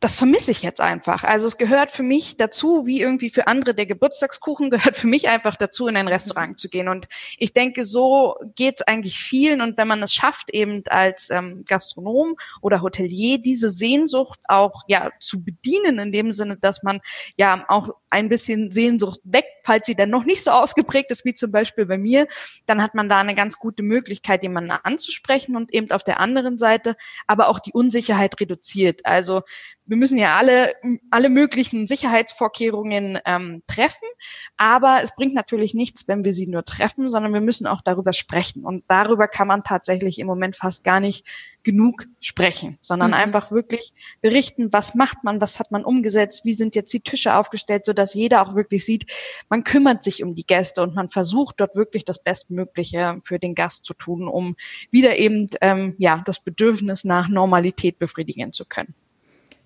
das 0.00 0.16
vermisse 0.16 0.50
ich 0.50 0.62
jetzt 0.62 0.80
einfach. 0.80 1.24
Also 1.24 1.46
es 1.46 1.56
gehört 1.56 1.90
für 1.90 2.02
mich 2.02 2.36
dazu, 2.36 2.86
wie 2.86 3.00
irgendwie 3.00 3.30
für 3.30 3.46
andere 3.46 3.74
der 3.74 3.86
Geburtstagskuchen 3.86 4.70
gehört 4.76 4.96
für 4.96 5.06
mich 5.06 5.28
einfach 5.28 5.56
dazu, 5.56 5.86
in 5.86 5.96
ein 5.96 6.08
Restaurant 6.08 6.58
zu 6.58 6.68
gehen. 6.68 6.88
Und 6.88 7.06
ich 7.38 7.52
denke, 7.52 7.84
so 7.84 8.36
geht 8.54 8.76
es 8.76 8.86
eigentlich 8.86 9.18
vielen. 9.18 9.60
Und 9.60 9.76
wenn 9.76 9.88
man 9.88 10.02
es 10.02 10.12
schafft, 10.12 10.50
eben 10.52 10.82
als 10.86 11.30
ähm, 11.30 11.64
Gastronom 11.66 12.36
oder 12.60 12.82
Hotelier 12.82 13.38
diese 13.38 13.70
Sehnsucht 13.70 14.40
auch 14.48 14.82
ja 14.86 15.10
zu 15.20 15.42
bedienen, 15.42 15.98
in 15.98 16.12
dem 16.12 16.32
Sinne, 16.32 16.58
dass 16.58 16.82
man 16.82 17.00
ja 17.36 17.64
auch 17.68 17.90
ein 18.10 18.28
bisschen 18.28 18.70
Sehnsucht 18.70 19.20
weg, 19.24 19.46
falls 19.62 19.86
sie 19.86 19.94
dann 19.94 20.10
noch 20.10 20.24
nicht 20.24 20.42
so 20.42 20.50
ausgeprägt 20.50 21.10
ist 21.10 21.24
wie 21.24 21.34
zum 21.34 21.50
Beispiel 21.50 21.86
bei 21.86 21.98
mir, 21.98 22.26
dann 22.66 22.82
hat 22.82 22.94
man 22.94 23.08
da 23.08 23.18
eine 23.18 23.34
ganz 23.34 23.58
gute 23.58 23.82
Möglichkeit, 23.82 24.42
jemanden 24.42 24.70
anzusprechen 24.70 25.56
und 25.56 25.72
eben 25.72 25.90
auf 25.90 26.04
der 26.04 26.20
anderen 26.20 26.58
Seite 26.58 26.96
aber 27.26 27.48
auch 27.48 27.58
die 27.58 27.72
Unsicherheit 27.72 28.40
reduziert. 28.40 29.04
Also 29.04 29.42
wir 29.86 29.96
müssen 29.96 30.18
ja 30.18 30.34
alle, 30.34 30.74
alle 31.10 31.28
möglichen 31.28 31.86
Sicherheitsvorkehrungen 31.86 33.18
ähm, 33.24 33.62
treffen, 33.68 34.08
aber 34.56 35.00
es 35.02 35.14
bringt 35.14 35.34
natürlich 35.34 35.74
nichts, 35.74 36.08
wenn 36.08 36.24
wir 36.24 36.32
sie 36.32 36.46
nur 36.46 36.64
treffen, 36.64 37.08
sondern 37.08 37.32
wir 37.32 37.40
müssen 37.40 37.66
auch 37.66 37.80
darüber 37.80 38.12
sprechen. 38.12 38.64
Und 38.64 38.84
darüber 38.88 39.28
kann 39.28 39.46
man 39.48 39.62
tatsächlich 39.62 40.18
im 40.18 40.26
Moment 40.26 40.56
fast 40.56 40.82
gar 40.82 41.00
nicht 41.00 41.24
genug 41.62 42.06
sprechen, 42.20 42.78
sondern 42.80 43.10
mhm. 43.10 43.16
einfach 43.16 43.50
wirklich 43.50 43.92
berichten, 44.20 44.72
was 44.72 44.94
macht 44.94 45.24
man, 45.24 45.40
was 45.40 45.58
hat 45.58 45.72
man 45.72 45.84
umgesetzt, 45.84 46.44
wie 46.44 46.52
sind 46.52 46.76
jetzt 46.76 46.92
die 46.92 47.00
Tische 47.00 47.34
aufgestellt, 47.34 47.86
so 47.86 47.92
dass 47.92 48.14
jeder 48.14 48.42
auch 48.42 48.54
wirklich 48.54 48.84
sieht, 48.84 49.06
man 49.48 49.64
kümmert 49.64 50.04
sich 50.04 50.22
um 50.22 50.34
die 50.36 50.46
Gäste 50.46 50.82
und 50.82 50.94
man 50.94 51.10
versucht 51.10 51.60
dort 51.60 51.74
wirklich 51.74 52.04
das 52.04 52.22
Bestmögliche 52.22 53.20
für 53.24 53.40
den 53.40 53.56
Gast 53.56 53.84
zu 53.84 53.94
tun, 53.94 54.28
um 54.28 54.56
wieder 54.90 55.16
eben 55.16 55.50
ähm, 55.60 55.96
ja 55.98 56.22
das 56.24 56.38
Bedürfnis 56.38 57.02
nach 57.02 57.28
Normalität 57.28 57.98
befriedigen 57.98 58.52
zu 58.52 58.64
können. 58.64 58.94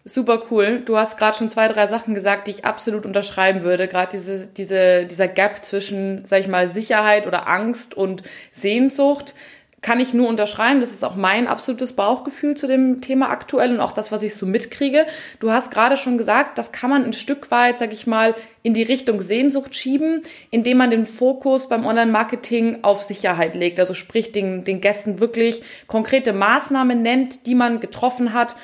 Super 0.04 0.44
cool. 0.50 0.80
Du 0.84 0.96
hast 0.96 1.18
gerade 1.18 1.36
schon 1.36 1.50
zwei, 1.50 1.68
drei 1.68 1.86
Sachen 1.86 2.14
gesagt, 2.14 2.46
die 2.46 2.52
ich 2.52 2.64
absolut 2.64 3.04
unterschreiben 3.04 3.62
würde. 3.62 3.86
Gerade 3.86 4.10
diese, 4.10 4.46
diese, 4.46 5.04
dieser 5.04 5.28
Gap 5.28 5.62
zwischen, 5.62 6.24
sag 6.24 6.40
ich 6.40 6.48
mal, 6.48 6.68
Sicherheit 6.68 7.26
oder 7.26 7.48
Angst 7.48 7.94
und 7.94 8.22
Sehnsucht 8.50 9.34
kann 9.82 10.00
ich 10.00 10.12
nur 10.12 10.28
unterschreiben. 10.28 10.80
Das 10.80 10.90
ist 10.90 11.04
auch 11.04 11.16
mein 11.16 11.46
absolutes 11.46 11.94
Bauchgefühl 11.94 12.54
zu 12.56 12.66
dem 12.66 13.00
Thema 13.00 13.30
aktuell 13.30 13.72
und 13.72 13.80
auch 13.80 13.92
das, 13.92 14.12
was 14.12 14.22
ich 14.22 14.34
so 14.34 14.46
mitkriege. 14.46 15.06
Du 15.38 15.50
hast 15.50 15.70
gerade 15.70 15.96
schon 15.96 16.18
gesagt, 16.18 16.58
das 16.58 16.72
kann 16.72 16.90
man 16.90 17.04
ein 17.04 17.12
Stück 17.12 17.50
weit, 17.50 17.78
sag 17.78 17.92
ich 17.92 18.06
mal, 18.06 18.34
in 18.62 18.74
die 18.74 18.82
Richtung 18.82 19.22
Sehnsucht 19.22 19.74
schieben, 19.74 20.22
indem 20.50 20.78
man 20.78 20.90
den 20.90 21.06
Fokus 21.06 21.68
beim 21.68 21.86
Online-Marketing 21.86 22.80
auf 22.82 23.00
Sicherheit 23.00 23.54
legt. 23.54 23.80
Also 23.80 23.94
sprich, 23.94 24.32
den, 24.32 24.64
den 24.64 24.80
Gästen 24.80 25.18
wirklich 25.20 25.62
konkrete 25.86 26.34
Maßnahmen 26.34 27.00
nennt, 27.00 27.46
die 27.46 27.54
man 27.54 27.80
getroffen 27.80 28.34
hat, 28.34 28.56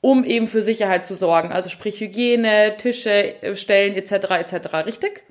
um 0.00 0.24
eben 0.24 0.48
für 0.48 0.62
Sicherheit 0.62 1.06
zu 1.06 1.14
sorgen. 1.14 1.52
Also 1.52 1.68
sprich 1.68 2.00
Hygiene, 2.00 2.76
Tische, 2.76 3.42
äh, 3.42 3.56
Stellen 3.56 3.94
etc. 3.94 4.12
etc. 4.30 4.74
Richtig? 4.86 5.24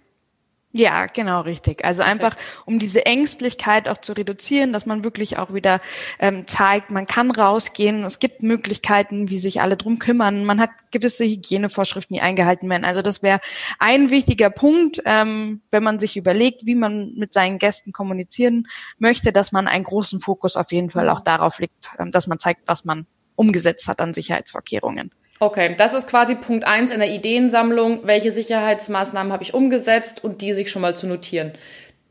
Ja, 0.73 1.07
genau, 1.07 1.41
richtig. 1.41 1.83
Also 1.85 2.03
Perfekt. 2.03 2.23
einfach, 2.23 2.37
um 2.65 2.77
diese 2.77 3.05
Ängstlichkeit 3.05 3.87
auch 3.87 3.97
zu 3.97 4.13
reduzieren, 4.13 4.73
dass 4.73 4.85
man 4.85 5.03
wirklich 5.03 5.39
auch 5.39 5.53
wieder 5.53 5.79
ähm, 6.19 6.45
zeigt, 6.45 6.91
man 6.91 7.07
kann 7.07 7.31
rausgehen, 7.31 8.03
es 8.03 8.19
gibt 8.19 8.43
Möglichkeiten, 8.43 9.29
wie 9.29 9.39
sich 9.39 9.61
alle 9.61 9.77
drum 9.77 9.97
kümmern, 9.97 10.45
man 10.45 10.59
hat 10.59 10.69
gewisse 10.91 11.23
Hygienevorschriften, 11.23 12.13
die 12.15 12.21
eingehalten 12.21 12.69
werden. 12.69 12.83
Also 12.83 13.01
das 13.01 13.23
wäre 13.23 13.39
ein 13.79 14.11
wichtiger 14.11 14.49
Punkt, 14.49 15.01
ähm, 15.05 15.61
wenn 15.71 15.83
man 15.83 15.99
sich 15.99 16.17
überlegt, 16.17 16.65
wie 16.65 16.75
man 16.75 17.13
mit 17.15 17.33
seinen 17.33 17.59
Gästen 17.59 17.91
kommunizieren 17.91 18.67
möchte, 18.99 19.31
dass 19.31 19.51
man 19.53 19.67
einen 19.67 19.85
großen 19.85 20.19
Fokus 20.19 20.57
auf 20.57 20.71
jeden 20.71 20.89
Fall 20.89 21.09
auch 21.09 21.21
darauf 21.21 21.59
legt, 21.59 21.91
ähm, 21.97 22.11
dass 22.11 22.27
man 22.27 22.39
zeigt, 22.39 22.67
was 22.67 22.85
man 22.85 23.07
umgesetzt 23.37 23.87
hat 23.87 24.01
an 24.01 24.13
Sicherheitsvorkehrungen. 24.13 25.11
Okay, 25.39 25.75
das 25.77 25.93
ist 25.93 26.09
quasi 26.09 26.35
Punkt 26.35 26.65
eins 26.65 26.91
in 26.91 26.99
der 26.99 27.11
Ideensammlung. 27.11 28.01
Welche 28.03 28.31
Sicherheitsmaßnahmen 28.31 29.31
habe 29.31 29.43
ich 29.43 29.53
umgesetzt 29.53 30.23
und 30.23 30.41
die 30.41 30.53
sich 30.53 30.71
schon 30.71 30.81
mal 30.81 30.95
zu 30.95 31.07
notieren. 31.07 31.53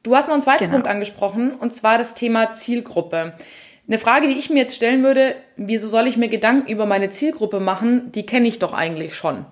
Du 0.04 0.14
hast 0.14 0.28
noch 0.28 0.35
einen 0.35 0.42
zweiten 0.42 0.64
genau. 0.64 0.75
Punkt 0.75 0.88
angesprochen 0.88 1.52
und 1.52 1.75
zwar 1.75 1.99
das 1.99 2.14
Thema 2.14 2.52
Zielgruppe. 2.52 3.35
Eine 3.88 3.99
Frage, 3.99 4.28
die 4.28 4.38
ich 4.38 4.50
mir 4.50 4.61
jetzt 4.61 4.76
stellen 4.76 5.02
würde, 5.02 5.35
wieso 5.56 5.88
soll 5.88 6.06
ich 6.06 6.16
mir 6.16 6.28
Gedanken 6.28 6.71
über 6.71 6.87
meine 6.87 7.09
Zielgruppe 7.09 7.61
machen? 7.61 8.12
Die 8.12 8.26
kenne 8.26 8.47
ich 8.47 8.59
doch 8.61 8.73
eigentlich 8.73 9.14
schon. 9.14 9.45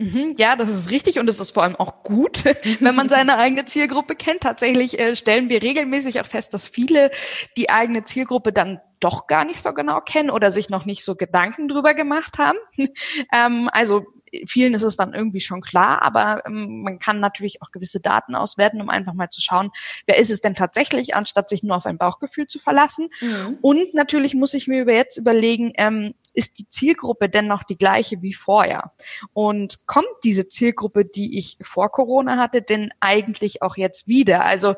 Mhm, 0.00 0.32
ja, 0.38 0.56
das 0.56 0.70
ist 0.70 0.90
richtig 0.90 1.18
und 1.18 1.28
es 1.28 1.40
ist 1.40 1.52
vor 1.52 1.62
allem 1.62 1.76
auch 1.76 2.02
gut, 2.04 2.44
wenn 2.80 2.94
man 2.94 3.10
seine 3.10 3.36
eigene 3.36 3.66
Zielgruppe 3.66 4.16
kennt. 4.16 4.40
Tatsächlich 4.40 4.98
äh, 4.98 5.14
stellen 5.14 5.50
wir 5.50 5.62
regelmäßig 5.62 6.20
auch 6.22 6.26
fest, 6.26 6.54
dass 6.54 6.68
viele 6.68 7.10
die 7.58 7.68
eigene 7.68 8.04
Zielgruppe 8.04 8.50
dann 8.50 8.80
doch 9.00 9.26
gar 9.26 9.44
nicht 9.44 9.60
so 9.60 9.74
genau 9.74 10.00
kennen 10.00 10.30
oder 10.30 10.50
sich 10.50 10.70
noch 10.70 10.86
nicht 10.86 11.04
so 11.04 11.16
Gedanken 11.16 11.68
drüber 11.68 11.92
gemacht 11.92 12.38
haben. 12.38 12.56
ähm, 13.32 13.68
also 13.72 14.06
vielen 14.46 14.74
ist 14.74 14.82
es 14.82 14.96
dann 14.96 15.14
irgendwie 15.14 15.40
schon 15.40 15.60
klar, 15.60 16.02
aber 16.02 16.46
ähm, 16.46 16.82
man 16.82 16.98
kann 16.98 17.20
natürlich 17.20 17.62
auch 17.62 17.70
gewisse 17.70 18.00
Daten 18.00 18.34
auswerten, 18.34 18.80
um 18.80 18.88
einfach 18.88 19.14
mal 19.14 19.28
zu 19.28 19.40
schauen, 19.40 19.70
wer 20.06 20.18
ist 20.18 20.30
es 20.30 20.40
denn 20.40 20.54
tatsächlich, 20.54 21.14
anstatt 21.14 21.48
sich 21.48 21.62
nur 21.62 21.76
auf 21.76 21.86
ein 21.86 21.98
Bauchgefühl 21.98 22.46
zu 22.46 22.58
verlassen. 22.58 23.08
Mhm. 23.20 23.58
Und 23.60 23.94
natürlich 23.94 24.34
muss 24.34 24.54
ich 24.54 24.68
mir 24.68 24.84
jetzt 24.84 25.16
überlegen, 25.16 25.72
ähm, 25.76 26.14
ist 26.32 26.58
die 26.58 26.68
Zielgruppe 26.68 27.28
denn 27.28 27.46
noch 27.46 27.64
die 27.64 27.76
gleiche 27.76 28.22
wie 28.22 28.34
vorher? 28.34 28.92
Und 29.32 29.86
kommt 29.86 30.06
diese 30.24 30.48
Zielgruppe, 30.48 31.04
die 31.04 31.36
ich 31.38 31.58
vor 31.60 31.90
Corona 31.90 32.36
hatte, 32.36 32.62
denn 32.62 32.90
eigentlich 33.00 33.62
auch 33.62 33.76
jetzt 33.76 34.06
wieder? 34.06 34.44
Also 34.44 34.74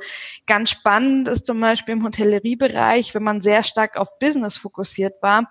ganz 0.47 0.71
spannend 0.71 1.29
ist 1.29 1.47
zum 1.47 1.61
Beispiel 1.61 1.95
im 1.95 2.05
Hotelleriebereich, 2.05 3.15
wenn 3.15 3.23
man 3.23 3.41
sehr 3.41 3.63
stark 3.63 3.97
auf 3.97 4.19
Business 4.19 4.57
fokussiert 4.57 5.23
war, 5.23 5.47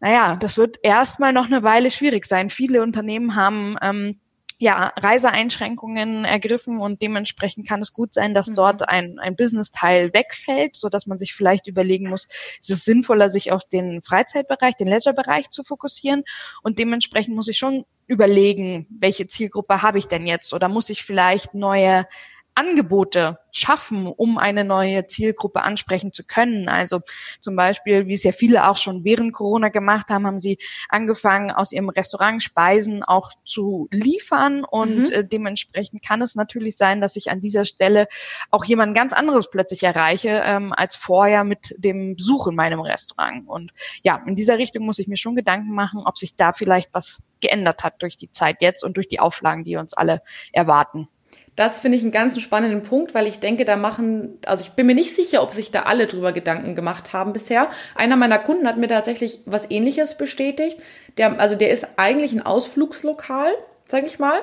naja, 0.00 0.36
das 0.36 0.56
wird 0.56 0.78
erstmal 0.82 1.32
noch 1.32 1.46
eine 1.46 1.62
Weile 1.62 1.90
schwierig 1.90 2.26
sein. 2.26 2.50
Viele 2.50 2.82
Unternehmen 2.82 3.36
haben 3.36 3.76
ähm, 3.82 4.18
ja, 4.60 4.92
Reiseeinschränkungen 4.96 6.26
ergriffen 6.26 6.80
und 6.80 7.00
dementsprechend 7.00 7.66
kann 7.66 7.80
es 7.80 7.94
gut 7.94 8.12
sein, 8.12 8.34
dass 8.34 8.48
mhm. 8.48 8.56
dort 8.56 8.88
ein, 8.88 9.18
ein 9.18 9.34
Business-Teil 9.34 10.12
wegfällt, 10.12 10.76
so 10.76 10.90
dass 10.90 11.06
man 11.06 11.18
sich 11.18 11.32
vielleicht 11.32 11.66
überlegen 11.66 12.10
muss, 12.10 12.28
ist 12.60 12.70
es 12.70 12.84
sinnvoller, 12.84 13.30
sich 13.30 13.52
auf 13.52 13.64
den 13.64 14.02
Freizeitbereich, 14.02 14.76
den 14.76 14.88
Leisure-Bereich 14.88 15.48
zu 15.48 15.64
fokussieren 15.64 16.24
und 16.62 16.78
dementsprechend 16.78 17.34
muss 17.34 17.48
ich 17.48 17.56
schon 17.56 17.86
überlegen, 18.06 18.86
welche 18.90 19.26
Zielgruppe 19.26 19.80
habe 19.80 19.98
ich 19.98 20.08
denn 20.08 20.26
jetzt 20.26 20.52
oder 20.52 20.68
muss 20.68 20.90
ich 20.90 21.04
vielleicht 21.04 21.54
neue 21.54 22.06
Angebote 22.54 23.38
schaffen, 23.52 24.06
um 24.06 24.38
eine 24.38 24.64
neue 24.64 25.06
Zielgruppe 25.06 25.62
ansprechen 25.62 26.12
zu 26.12 26.24
können. 26.24 26.68
Also 26.68 27.00
zum 27.40 27.56
Beispiel, 27.56 28.06
wie 28.06 28.12
es 28.12 28.22
ja 28.22 28.32
viele 28.32 28.68
auch 28.68 28.76
schon 28.76 29.04
während 29.04 29.32
Corona 29.32 29.68
gemacht 29.68 30.08
haben, 30.08 30.26
haben 30.26 30.38
sie 30.38 30.58
angefangen, 30.88 31.50
aus 31.50 31.72
ihrem 31.72 31.88
Restaurant 31.88 32.42
Speisen 32.42 33.02
auch 33.02 33.32
zu 33.44 33.88
liefern 33.90 34.64
und 34.64 35.08
mhm. 35.08 35.12
äh, 35.12 35.24
dementsprechend 35.24 36.04
kann 36.04 36.22
es 36.22 36.34
natürlich 36.34 36.76
sein, 36.76 37.00
dass 37.00 37.16
ich 37.16 37.30
an 37.30 37.40
dieser 37.40 37.64
Stelle 37.64 38.08
auch 38.50 38.64
jemand 38.64 38.94
ganz 38.94 39.12
anderes 39.12 39.50
plötzlich 39.50 39.82
erreiche 39.82 40.42
ähm, 40.44 40.72
als 40.72 40.96
vorher 40.96 41.44
mit 41.44 41.74
dem 41.78 42.16
Besuch 42.16 42.46
in 42.48 42.54
meinem 42.54 42.80
Restaurant. 42.80 43.48
Und 43.48 43.72
ja, 44.02 44.22
in 44.26 44.34
dieser 44.34 44.58
Richtung 44.58 44.84
muss 44.84 44.98
ich 44.98 45.08
mir 45.08 45.16
schon 45.16 45.34
Gedanken 45.34 45.74
machen, 45.74 46.02
ob 46.04 46.18
sich 46.18 46.36
da 46.36 46.52
vielleicht 46.52 46.92
was 46.92 47.22
geändert 47.40 47.84
hat 47.84 48.02
durch 48.02 48.16
die 48.16 48.30
Zeit 48.30 48.56
jetzt 48.60 48.84
und 48.84 48.96
durch 48.96 49.08
die 49.08 49.20
Auflagen, 49.20 49.64
die 49.64 49.76
uns 49.76 49.94
alle 49.94 50.22
erwarten. 50.52 51.08
Das 51.56 51.80
finde 51.80 51.98
ich 51.98 52.02
einen 52.02 52.12
ganz 52.12 52.40
spannenden 52.40 52.82
Punkt, 52.82 53.14
weil 53.14 53.26
ich 53.26 53.40
denke, 53.40 53.64
da 53.64 53.76
machen, 53.76 54.38
also 54.46 54.62
ich 54.64 54.70
bin 54.70 54.86
mir 54.86 54.94
nicht 54.94 55.14
sicher, 55.14 55.42
ob 55.42 55.52
sich 55.52 55.70
da 55.70 55.82
alle 55.82 56.06
drüber 56.06 56.32
Gedanken 56.32 56.74
gemacht 56.74 57.12
haben 57.12 57.32
bisher. 57.32 57.68
Einer 57.94 58.16
meiner 58.16 58.38
Kunden 58.38 58.66
hat 58.66 58.78
mir 58.78 58.88
tatsächlich 58.88 59.40
was 59.46 59.70
ähnliches 59.70 60.16
bestätigt. 60.16 60.78
Der, 61.18 61.38
also 61.38 61.56
der 61.56 61.70
ist 61.70 61.86
eigentlich 61.96 62.32
ein 62.32 62.42
Ausflugslokal, 62.42 63.52
sage 63.86 64.06
ich 64.06 64.18
mal. 64.18 64.38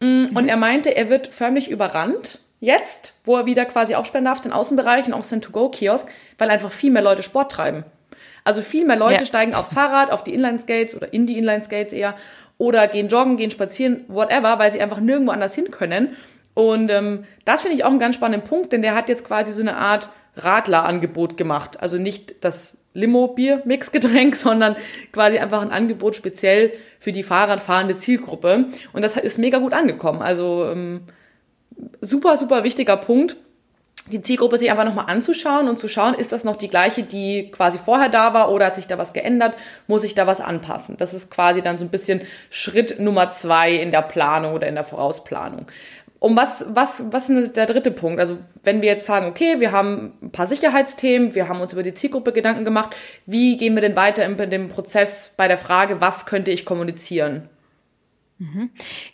Mm, 0.00 0.26
und 0.34 0.42
mhm. 0.42 0.48
er 0.48 0.56
meinte, 0.56 0.94
er 0.94 1.08
wird 1.08 1.28
förmlich 1.28 1.70
überrannt. 1.70 2.40
Jetzt, 2.58 3.14
wo 3.24 3.36
er 3.36 3.46
wieder 3.46 3.64
quasi 3.64 3.94
aufsperren 3.94 4.26
darf, 4.26 4.42
den 4.42 4.52
Außenbereich 4.52 5.06
und 5.06 5.14
auch 5.14 5.24
sein 5.24 5.40
To-Go-Kiosk, 5.40 6.06
weil 6.36 6.50
einfach 6.50 6.72
viel 6.72 6.90
mehr 6.90 7.02
Leute 7.02 7.22
Sport 7.22 7.52
treiben. 7.52 7.84
Also 8.44 8.60
viel 8.60 8.84
mehr 8.84 8.96
Leute 8.96 9.20
ja. 9.20 9.24
steigen 9.24 9.54
aufs 9.54 9.72
Fahrrad, 9.72 10.10
auf 10.10 10.24
die 10.24 10.34
Inline-Skates 10.34 10.94
oder 10.94 11.12
in 11.12 11.26
die 11.26 11.38
Inline-Skates 11.38 11.92
eher 11.92 12.16
oder 12.58 12.88
gehen 12.88 13.08
joggen, 13.08 13.38
gehen 13.38 13.50
spazieren, 13.50 14.04
whatever, 14.08 14.58
weil 14.58 14.70
sie 14.70 14.82
einfach 14.82 15.00
nirgendwo 15.00 15.32
anders 15.32 15.54
hin 15.54 15.70
können. 15.70 16.16
Und 16.68 16.90
ähm, 16.90 17.24
das 17.44 17.62
finde 17.62 17.76
ich 17.76 17.84
auch 17.84 17.90
einen 17.90 17.98
ganz 17.98 18.16
spannenden 18.16 18.48
Punkt, 18.48 18.72
denn 18.72 18.82
der 18.82 18.94
hat 18.94 19.08
jetzt 19.08 19.24
quasi 19.24 19.52
so 19.52 19.60
eine 19.60 19.76
Art 19.76 20.08
Radlerangebot 20.36 21.36
gemacht. 21.36 21.80
Also 21.80 21.98
nicht 21.98 22.44
das 22.44 22.76
Limo-Bier-Mix-Getränk, 22.94 24.36
sondern 24.36 24.76
quasi 25.12 25.38
einfach 25.38 25.62
ein 25.62 25.70
Angebot 25.70 26.14
speziell 26.14 26.72
für 26.98 27.12
die 27.12 27.22
Fahrradfahrende 27.22 27.94
Zielgruppe. 27.94 28.66
Und 28.92 29.02
das 29.02 29.16
ist 29.16 29.38
mega 29.38 29.58
gut 29.58 29.72
angekommen. 29.72 30.22
Also 30.22 30.66
ähm, 30.70 31.02
super, 32.00 32.36
super 32.36 32.64
wichtiger 32.64 32.96
Punkt 32.96 33.36
die 34.10 34.22
Zielgruppe 34.22 34.58
sich 34.58 34.70
einfach 34.70 34.84
nochmal 34.84 35.06
anzuschauen 35.08 35.68
und 35.68 35.78
zu 35.78 35.88
schauen, 35.88 36.14
ist 36.14 36.32
das 36.32 36.44
noch 36.44 36.56
die 36.56 36.68
gleiche, 36.68 37.02
die 37.02 37.50
quasi 37.50 37.78
vorher 37.78 38.08
da 38.08 38.34
war 38.34 38.50
oder 38.50 38.66
hat 38.66 38.74
sich 38.74 38.86
da 38.86 38.98
was 38.98 39.12
geändert, 39.12 39.56
muss 39.86 40.04
ich 40.04 40.14
da 40.14 40.26
was 40.26 40.40
anpassen. 40.40 40.96
Das 40.96 41.14
ist 41.14 41.30
quasi 41.30 41.62
dann 41.62 41.78
so 41.78 41.84
ein 41.84 41.90
bisschen 41.90 42.22
Schritt 42.50 42.98
Nummer 42.98 43.30
zwei 43.30 43.72
in 43.72 43.90
der 43.90 44.02
Planung 44.02 44.54
oder 44.54 44.66
in 44.66 44.74
der 44.74 44.84
Vorausplanung. 44.84 45.66
Um 46.20 46.36
was, 46.36 46.66
was, 46.68 47.12
was 47.12 47.30
ist 47.30 47.56
der 47.56 47.66
dritte 47.66 47.90
Punkt? 47.90 48.20
Also 48.20 48.36
wenn 48.62 48.82
wir 48.82 48.90
jetzt 48.90 49.06
sagen, 49.06 49.26
okay, 49.26 49.58
wir 49.58 49.72
haben 49.72 50.12
ein 50.22 50.30
paar 50.30 50.46
Sicherheitsthemen, 50.46 51.34
wir 51.34 51.48
haben 51.48 51.60
uns 51.60 51.72
über 51.72 51.82
die 51.82 51.94
Zielgruppe 51.94 52.32
Gedanken 52.32 52.64
gemacht, 52.64 52.94
wie 53.26 53.56
gehen 53.56 53.74
wir 53.74 53.80
denn 53.80 53.96
weiter 53.96 54.24
in 54.24 54.36
dem 54.50 54.68
Prozess 54.68 55.32
bei 55.36 55.48
der 55.48 55.56
Frage, 55.56 56.00
was 56.00 56.26
könnte 56.26 56.50
ich 56.50 56.66
kommunizieren? 56.66 57.48
Mhm. 58.40 58.70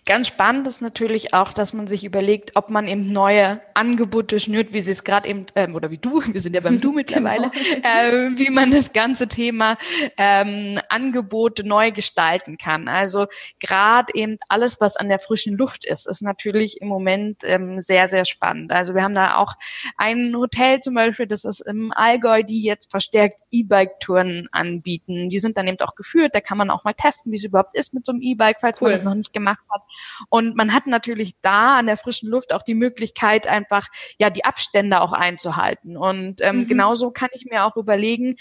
Ganz 0.07 0.29
spannend 0.29 0.69
ist 0.69 0.81
natürlich 0.81 1.35
auch, 1.35 1.53
dass 1.53 1.73
man 1.73 1.89
sich 1.89 2.05
überlegt, 2.05 2.53
ob 2.55 2.71
man 2.71 2.87
eben 2.87 3.11
neue 3.11 3.61
Angebote 3.75 4.39
schnürt, 4.39 4.73
wie 4.73 4.81
sie 4.81 4.93
es 4.93 5.03
gerade 5.03 5.29
eben, 5.29 5.47
ähm, 5.57 5.75
oder 5.75 5.91
wie 5.91 5.99
du, 5.99 6.23
wir 6.33 6.41
sind 6.41 6.55
ja 6.55 6.61
beim 6.61 6.81
Du 6.81 6.93
mittlerweile, 6.95 7.51
genau. 7.51 7.89
äh, 7.89 8.39
wie 8.39 8.51
man 8.51 8.71
das 8.71 8.93
ganze 8.93 9.27
Thema 9.27 9.79
ähm, 10.17 10.79
Angebote 10.89 11.67
neu 11.67 11.91
gestalten 11.91 12.57
kann. 12.57 12.87
Also 12.87 13.27
gerade 13.59 14.15
eben 14.15 14.37
alles, 14.49 14.81
was 14.81 14.97
an 14.97 15.09
der 15.09 15.19
frischen 15.19 15.57
Luft 15.57 15.85
ist, 15.85 16.07
ist 16.07 16.23
natürlich 16.23 16.81
im 16.81 16.87
Moment 16.87 17.39
ähm, 17.43 17.81
sehr, 17.81 18.07
sehr 18.07 18.27
spannend. 18.27 18.71
Also 18.71 18.95
wir 18.95 19.03
haben 19.03 19.15
da 19.15 19.39
auch 19.39 19.55
ein 19.97 20.37
Hotel 20.37 20.79
zum 20.79 20.95
Beispiel, 20.95 21.27
das 21.27 21.43
ist 21.43 21.67
im 21.67 21.91
Allgäu, 21.91 22.45
die 22.45 22.63
jetzt 22.63 22.93
verstärkt 22.93 23.41
E-Bike-Touren 23.51 24.49
anbieten. 24.53 25.31
Die 25.31 25.41
sind 25.41 25.57
dann 25.57 25.67
eben 25.67 25.81
auch 25.81 25.97
geführt, 25.97 26.33
da 26.33 26.41
kann 26.41 26.59
man 26.59 26.71
auch 26.71 26.85
mal 26.85 26.95
testen, 26.95 27.33
wie 27.33 27.37
es 27.37 27.45
überhaupt 27.45 27.75
ist 27.75 27.93
mit 27.93 28.07
so 28.07 28.13
einem 28.13 28.23
E-Bike, 28.23 28.59
falls 28.61 28.81
cool. 28.81 28.91
man 28.91 28.93
das 28.93 29.03
noch 29.03 29.16
nicht 29.17 29.33
gemacht 29.33 29.65
hat. 29.71 29.83
Und 30.29 30.57
man 30.57 30.73
hat 30.73 30.87
natürlich 30.87 31.35
da 31.43 31.79
an 31.79 31.87
der 31.87 31.97
frischen 31.97 32.31
Luft 32.31 32.53
auch 32.53 32.63
die 32.63 32.75
Möglichkeit, 32.75 33.47
einfach 33.47 33.89
ja 34.19 34.31
die 34.31 34.45
Abstände 34.45 35.01
auch 35.01 35.13
einzuhalten. 35.13 35.97
Und 35.97 36.41
ähm, 36.41 36.59
mhm. 36.59 36.67
genauso 36.67 37.11
kann 37.11 37.31
ich 37.33 37.47
mir 37.47 37.65
auch 37.65 37.77
überlegen, 37.77 38.37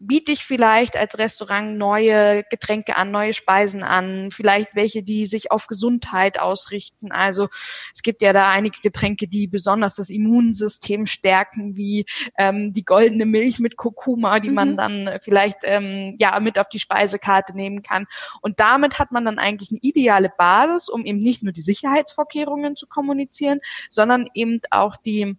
biete 0.00 0.32
ich 0.32 0.44
vielleicht 0.44 0.96
als 0.96 1.18
Restaurant 1.18 1.76
neue 1.76 2.42
Getränke 2.50 2.96
an, 2.96 3.10
neue 3.10 3.34
Speisen 3.34 3.82
an, 3.82 4.30
vielleicht 4.30 4.74
welche, 4.74 5.02
die 5.02 5.26
sich 5.26 5.52
auf 5.52 5.66
Gesundheit 5.66 6.40
ausrichten. 6.40 7.12
Also 7.12 7.48
es 7.92 8.02
gibt 8.02 8.22
ja 8.22 8.32
da 8.32 8.48
einige 8.48 8.80
Getränke, 8.80 9.28
die 9.28 9.46
besonders 9.46 9.96
das 9.96 10.08
Immunsystem 10.08 11.04
stärken, 11.04 11.76
wie 11.76 12.06
ähm, 12.38 12.72
die 12.72 12.84
goldene 12.84 13.26
Milch 13.26 13.58
mit 13.58 13.76
Kurkuma, 13.76 14.40
die 14.40 14.48
mhm. 14.48 14.54
man 14.54 14.76
dann 14.78 15.18
vielleicht 15.20 15.58
ähm, 15.64 16.16
ja 16.18 16.40
mit 16.40 16.58
auf 16.58 16.70
die 16.70 16.80
Speisekarte 16.80 17.54
nehmen 17.54 17.82
kann. 17.82 18.06
Und 18.40 18.58
damit 18.58 18.98
hat 18.98 19.12
man 19.12 19.26
dann 19.26 19.38
eigentlich 19.38 19.70
eine 19.70 19.80
ideale 19.82 20.32
Basis, 20.36 20.88
um 20.88 21.04
eben 21.04 21.18
nicht 21.18 21.42
nur 21.42 21.52
die 21.52 21.60
Sicherheitsvorkehrungen 21.60 22.74
zu 22.74 22.86
kommunizieren, 22.86 23.60
sondern 23.90 24.28
eben 24.32 24.60
auch 24.70 24.96
die 24.96 25.36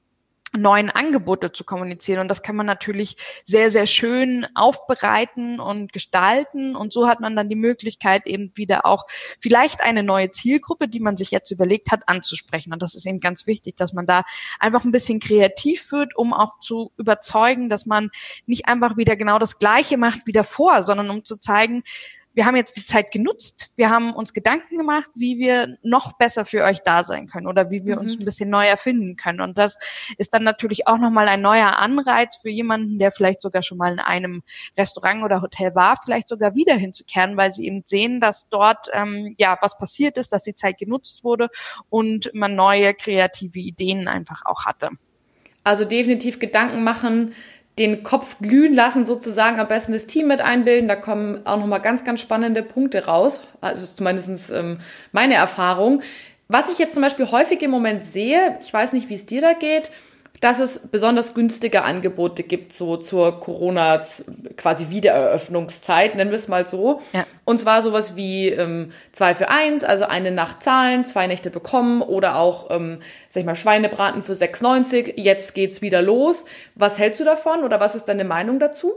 neuen 0.53 0.89
Angebote 0.89 1.51
zu 1.51 1.63
kommunizieren. 1.63 2.20
Und 2.22 2.27
das 2.27 2.43
kann 2.43 2.55
man 2.55 2.65
natürlich 2.65 3.15
sehr, 3.46 3.70
sehr 3.70 3.88
schön 3.88 4.46
aufbereiten 4.53 5.60
und 5.60 5.93
gestalten. 5.93 6.75
Und 6.75 6.91
so 6.93 7.08
hat 7.08 7.20
man 7.20 7.36
dann 7.36 7.50
die 7.50 7.55
Möglichkeit, 7.55 8.27
eben 8.27 8.51
wieder 8.55 8.86
auch 8.86 9.05
vielleicht 9.39 9.81
eine 9.81 10.03
neue 10.03 10.31
Zielgruppe, 10.31 10.88
die 10.88 11.00
man 11.00 11.17
sich 11.17 11.31
jetzt 11.31 11.51
überlegt 11.51 11.91
hat, 11.91 12.08
anzusprechen. 12.08 12.74
Und 12.74 12.81
das 12.81 12.96
ist 12.96 13.05
eben 13.05 13.20
ganz 13.20 13.48
wichtig, 13.48 13.75
dass 13.77 13.93
man 13.93 14.05
da 14.05 14.24
einfach 14.60 14.84
ein 14.84 14.91
bisschen 14.91 15.20
kreativ 15.20 15.91
wird, 15.91 16.15
um 16.15 16.34
auch 16.34 16.60
zu 16.60 16.91
überzeugen, 16.98 17.70
dass 17.70 17.86
man 17.86 18.10
nicht 18.46 18.67
einfach 18.67 18.98
wieder 18.98 19.15
genau 19.15 19.39
das 19.39 19.58
Gleiche 19.60 19.98
macht 19.98 20.27
wie 20.27 20.34
davor, 20.34 20.84
sondern 20.84 21.10
um 21.10 21.24
zu 21.24 21.38
zeigen, 21.38 21.84
wir 22.33 22.45
haben 22.45 22.55
jetzt 22.55 22.77
die 22.77 22.85
Zeit 22.85 23.11
genutzt, 23.11 23.71
wir 23.75 23.89
haben 23.89 24.13
uns 24.13 24.33
Gedanken 24.33 24.77
gemacht, 24.77 25.09
wie 25.15 25.38
wir 25.38 25.77
noch 25.83 26.13
besser 26.17 26.45
für 26.45 26.63
euch 26.63 26.79
da 26.81 27.03
sein 27.03 27.27
können 27.27 27.47
oder 27.47 27.69
wie 27.69 27.85
wir 27.85 27.95
mhm. 27.95 28.01
uns 28.01 28.17
ein 28.17 28.25
bisschen 28.25 28.50
neu 28.50 28.65
erfinden 28.65 29.15
können. 29.15 29.41
Und 29.41 29.57
das 29.57 29.77
ist 30.17 30.33
dann 30.33 30.43
natürlich 30.43 30.88
auch 30.88 30.97
nochmal 30.97 31.27
ein 31.27 31.41
neuer 31.41 31.77
Anreiz 31.77 32.38
für 32.38 32.50
jemanden, 32.50 33.00
der 33.00 33.11
vielleicht 33.11 33.41
sogar 33.41 33.61
schon 33.63 33.77
mal 33.77 33.93
in 33.93 34.00
einem 34.00 34.43
Restaurant 34.77 35.23
oder 35.23 35.41
Hotel 35.41 35.75
war, 35.75 35.97
vielleicht 36.01 36.29
sogar 36.29 36.55
wieder 36.55 36.75
hinzukehren, 36.75 37.35
weil 37.35 37.51
sie 37.51 37.65
eben 37.65 37.83
sehen, 37.85 38.21
dass 38.21 38.47
dort 38.50 38.88
ähm, 38.93 39.35
ja 39.38 39.57
was 39.61 39.77
passiert 39.77 40.17
ist, 40.17 40.31
dass 40.31 40.43
die 40.43 40.55
Zeit 40.55 40.77
genutzt 40.77 41.23
wurde 41.23 41.50
und 41.89 42.31
man 42.33 42.55
neue 42.55 42.93
kreative 42.93 43.59
Ideen 43.59 44.07
einfach 44.07 44.43
auch 44.45 44.65
hatte. 44.65 44.89
Also 45.63 45.85
definitiv 45.85 46.39
Gedanken 46.39 46.83
machen, 46.83 47.33
den 47.79 48.03
Kopf 48.03 48.37
glühen 48.41 48.73
lassen, 48.73 49.05
sozusagen 49.05 49.59
am 49.59 49.67
besten 49.67 49.93
das 49.93 50.07
Team 50.07 50.27
mit 50.27 50.41
einbilden. 50.41 50.87
Da 50.87 50.95
kommen 50.95 51.45
auch 51.45 51.57
nochmal 51.57 51.81
ganz, 51.81 52.03
ganz 52.03 52.21
spannende 52.21 52.63
Punkte 52.63 53.05
raus. 53.05 53.41
Also 53.61 53.87
zumindest 53.87 54.51
ähm, 54.51 54.79
meine 55.11 55.35
Erfahrung. 55.35 56.01
Was 56.47 56.71
ich 56.71 56.79
jetzt 56.79 56.93
zum 56.93 57.01
Beispiel 57.01 57.31
häufig 57.31 57.61
im 57.61 57.71
Moment 57.71 58.05
sehe, 58.05 58.57
ich 58.59 58.73
weiß 58.73 58.91
nicht, 58.91 59.09
wie 59.09 59.15
es 59.15 59.25
dir 59.25 59.41
da 59.41 59.53
geht, 59.53 59.89
dass 60.41 60.60
es 60.60 60.79
besonders 60.88 61.36
günstige 61.36 61.83
Angebote 61.83 62.41
gibt, 62.41 62.74
so 62.74 62.98
zur 62.98 63.39
Corona 63.39 64.03
quasi 64.57 64.89
Wiedereröffnungszeit, 64.89 66.15
nennen 66.15 66.31
wir 66.31 66.36
es 66.36 66.48
mal 66.48 66.67
so. 66.67 67.01
Ja. 67.13 67.27
Und 67.45 67.60
zwar 67.60 67.83
sowas 67.83 68.15
wie 68.15 68.50
ähm, 68.50 68.91
zwei 69.12 69.36
für 69.36 69.50
eins, 69.50 69.83
also 69.83 70.05
eine 70.05 70.31
Nacht 70.31 70.63
zahlen, 70.63 71.05
zwei 71.05 71.27
Nächte 71.27 71.51
bekommen 71.51 72.01
oder 72.01 72.38
auch, 72.38 72.71
ähm, 72.71 73.00
sag 73.29 73.41
ich 73.41 73.45
mal, 73.45 73.55
Schweinebraten 73.55 74.24
für 74.24 74.33
6,90. 74.33 75.13
Jetzt 75.15 75.54
geht's 75.54 75.84
wieder 75.84 76.01
los. 76.01 76.45
Was 76.73 76.97
hältst 76.97 77.19
du 77.19 77.23
davon 77.23 77.63
oder 77.63 77.80
was 77.80 77.93
ist 77.93 78.06
deine 78.06 78.23
Meinung 78.23 78.58
dazu? 78.58 78.93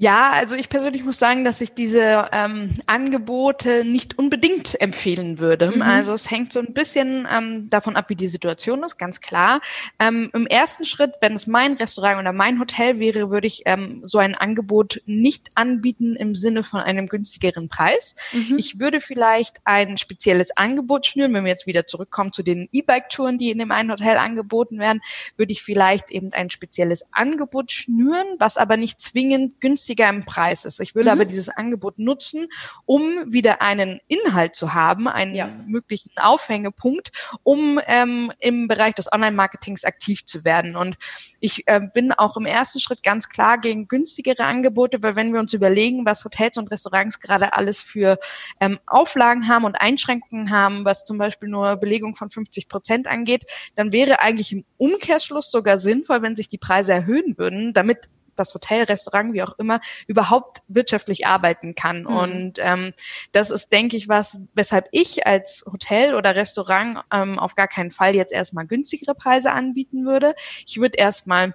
Ja, 0.00 0.30
also 0.30 0.56
ich 0.56 0.70
persönlich 0.70 1.04
muss 1.04 1.18
sagen, 1.18 1.44
dass 1.44 1.60
ich 1.60 1.74
diese 1.74 2.30
ähm, 2.32 2.70
Angebote 2.86 3.84
nicht 3.84 4.18
unbedingt 4.18 4.80
empfehlen 4.80 5.38
würde. 5.38 5.72
Mhm. 5.72 5.82
Also 5.82 6.14
es 6.14 6.30
hängt 6.30 6.54
so 6.54 6.58
ein 6.58 6.72
bisschen 6.72 7.28
ähm, 7.30 7.68
davon 7.68 7.96
ab, 7.96 8.08
wie 8.08 8.14
die 8.14 8.26
Situation 8.26 8.82
ist, 8.82 8.96
ganz 8.96 9.20
klar. 9.20 9.60
Ähm, 9.98 10.30
Im 10.32 10.46
ersten 10.46 10.86
Schritt, 10.86 11.16
wenn 11.20 11.34
es 11.34 11.46
mein 11.46 11.74
Restaurant 11.74 12.18
oder 12.18 12.32
mein 12.32 12.58
Hotel 12.58 12.98
wäre, 12.98 13.30
würde 13.30 13.46
ich 13.46 13.64
ähm, 13.66 14.00
so 14.02 14.16
ein 14.16 14.34
Angebot 14.34 15.02
nicht 15.04 15.50
anbieten 15.54 16.16
im 16.16 16.34
Sinne 16.34 16.62
von 16.62 16.80
einem 16.80 17.06
günstigeren 17.06 17.68
Preis. 17.68 18.14
Mhm. 18.32 18.56
Ich 18.56 18.80
würde 18.80 19.02
vielleicht 19.02 19.58
ein 19.64 19.98
spezielles 19.98 20.56
Angebot 20.56 21.04
schnüren, 21.04 21.34
wenn 21.34 21.44
wir 21.44 21.50
jetzt 21.50 21.66
wieder 21.66 21.86
zurückkommen 21.86 22.32
zu 22.32 22.42
den 22.42 22.70
E-Bike-Touren, 22.72 23.36
die 23.36 23.50
in 23.50 23.58
dem 23.58 23.70
einen 23.70 23.90
Hotel 23.90 24.16
angeboten 24.16 24.78
werden, 24.78 25.02
würde 25.36 25.52
ich 25.52 25.62
vielleicht 25.62 26.10
eben 26.10 26.32
ein 26.32 26.48
spezielles 26.48 27.04
Angebot 27.12 27.70
schnüren, 27.70 28.26
was 28.38 28.56
aber 28.56 28.78
nicht 28.78 28.98
zwingend 29.02 29.60
günstig 29.60 29.89
günstiger 29.90 30.08
im 30.08 30.24
Preis 30.24 30.64
ist. 30.64 30.80
Ich 30.80 30.94
würde 30.94 31.10
mhm. 31.10 31.12
aber 31.12 31.24
dieses 31.24 31.48
Angebot 31.48 31.98
nutzen, 31.98 32.48
um 32.86 33.32
wieder 33.32 33.60
einen 33.60 34.00
Inhalt 34.06 34.54
zu 34.54 34.72
haben, 34.72 35.08
einen 35.08 35.34
ja. 35.34 35.48
möglichen 35.66 36.10
Aufhängepunkt, 36.16 37.10
um 37.42 37.80
ähm, 37.86 38.32
im 38.38 38.68
Bereich 38.68 38.94
des 38.94 39.12
Online-Marketings 39.12 39.84
aktiv 39.84 40.24
zu 40.24 40.44
werden. 40.44 40.76
Und 40.76 40.96
ich 41.40 41.66
äh, 41.66 41.80
bin 41.92 42.12
auch 42.12 42.36
im 42.36 42.46
ersten 42.46 42.78
Schritt 42.78 43.02
ganz 43.02 43.28
klar 43.28 43.58
gegen 43.58 43.88
günstigere 43.88 44.44
Angebote, 44.44 45.02
weil 45.02 45.16
wenn 45.16 45.32
wir 45.32 45.40
uns 45.40 45.52
überlegen, 45.52 46.06
was 46.06 46.24
Hotels 46.24 46.56
und 46.56 46.70
Restaurants 46.70 47.18
gerade 47.18 47.52
alles 47.54 47.80
für 47.80 48.18
ähm, 48.60 48.78
Auflagen 48.86 49.48
haben 49.48 49.64
und 49.64 49.74
Einschränkungen 49.74 50.50
haben, 50.50 50.84
was 50.84 51.04
zum 51.04 51.18
Beispiel 51.18 51.48
nur 51.48 51.76
Belegung 51.76 52.14
von 52.14 52.30
50 52.30 52.68
Prozent 52.68 53.08
angeht, 53.08 53.44
dann 53.74 53.90
wäre 53.90 54.20
eigentlich 54.20 54.52
im 54.52 54.64
Umkehrschluss 54.76 55.50
sogar 55.50 55.78
sinnvoll, 55.78 56.22
wenn 56.22 56.36
sich 56.36 56.48
die 56.48 56.58
Preise 56.58 56.92
erhöhen 56.92 57.36
würden, 57.36 57.72
damit 57.72 58.08
das 58.40 58.54
Hotel, 58.54 58.84
Restaurant, 58.84 59.32
wie 59.32 59.42
auch 59.42 59.58
immer, 59.58 59.80
überhaupt 60.06 60.58
wirtschaftlich 60.68 61.26
arbeiten 61.26 61.74
kann. 61.74 62.02
Mhm. 62.02 62.06
Und 62.06 62.52
ähm, 62.58 62.92
das 63.32 63.50
ist, 63.50 63.72
denke 63.72 63.96
ich, 63.96 64.08
was, 64.08 64.38
weshalb 64.54 64.88
ich 64.92 65.26
als 65.26 65.64
Hotel 65.70 66.14
oder 66.14 66.34
Restaurant 66.34 67.04
ähm, 67.12 67.38
auf 67.38 67.54
gar 67.54 67.68
keinen 67.68 67.90
Fall 67.90 68.14
jetzt 68.14 68.32
erstmal 68.32 68.66
günstigere 68.66 69.14
Preise 69.14 69.52
anbieten 69.52 70.04
würde. 70.04 70.34
Ich 70.66 70.80
würde 70.80 70.98
erstmal 70.98 71.54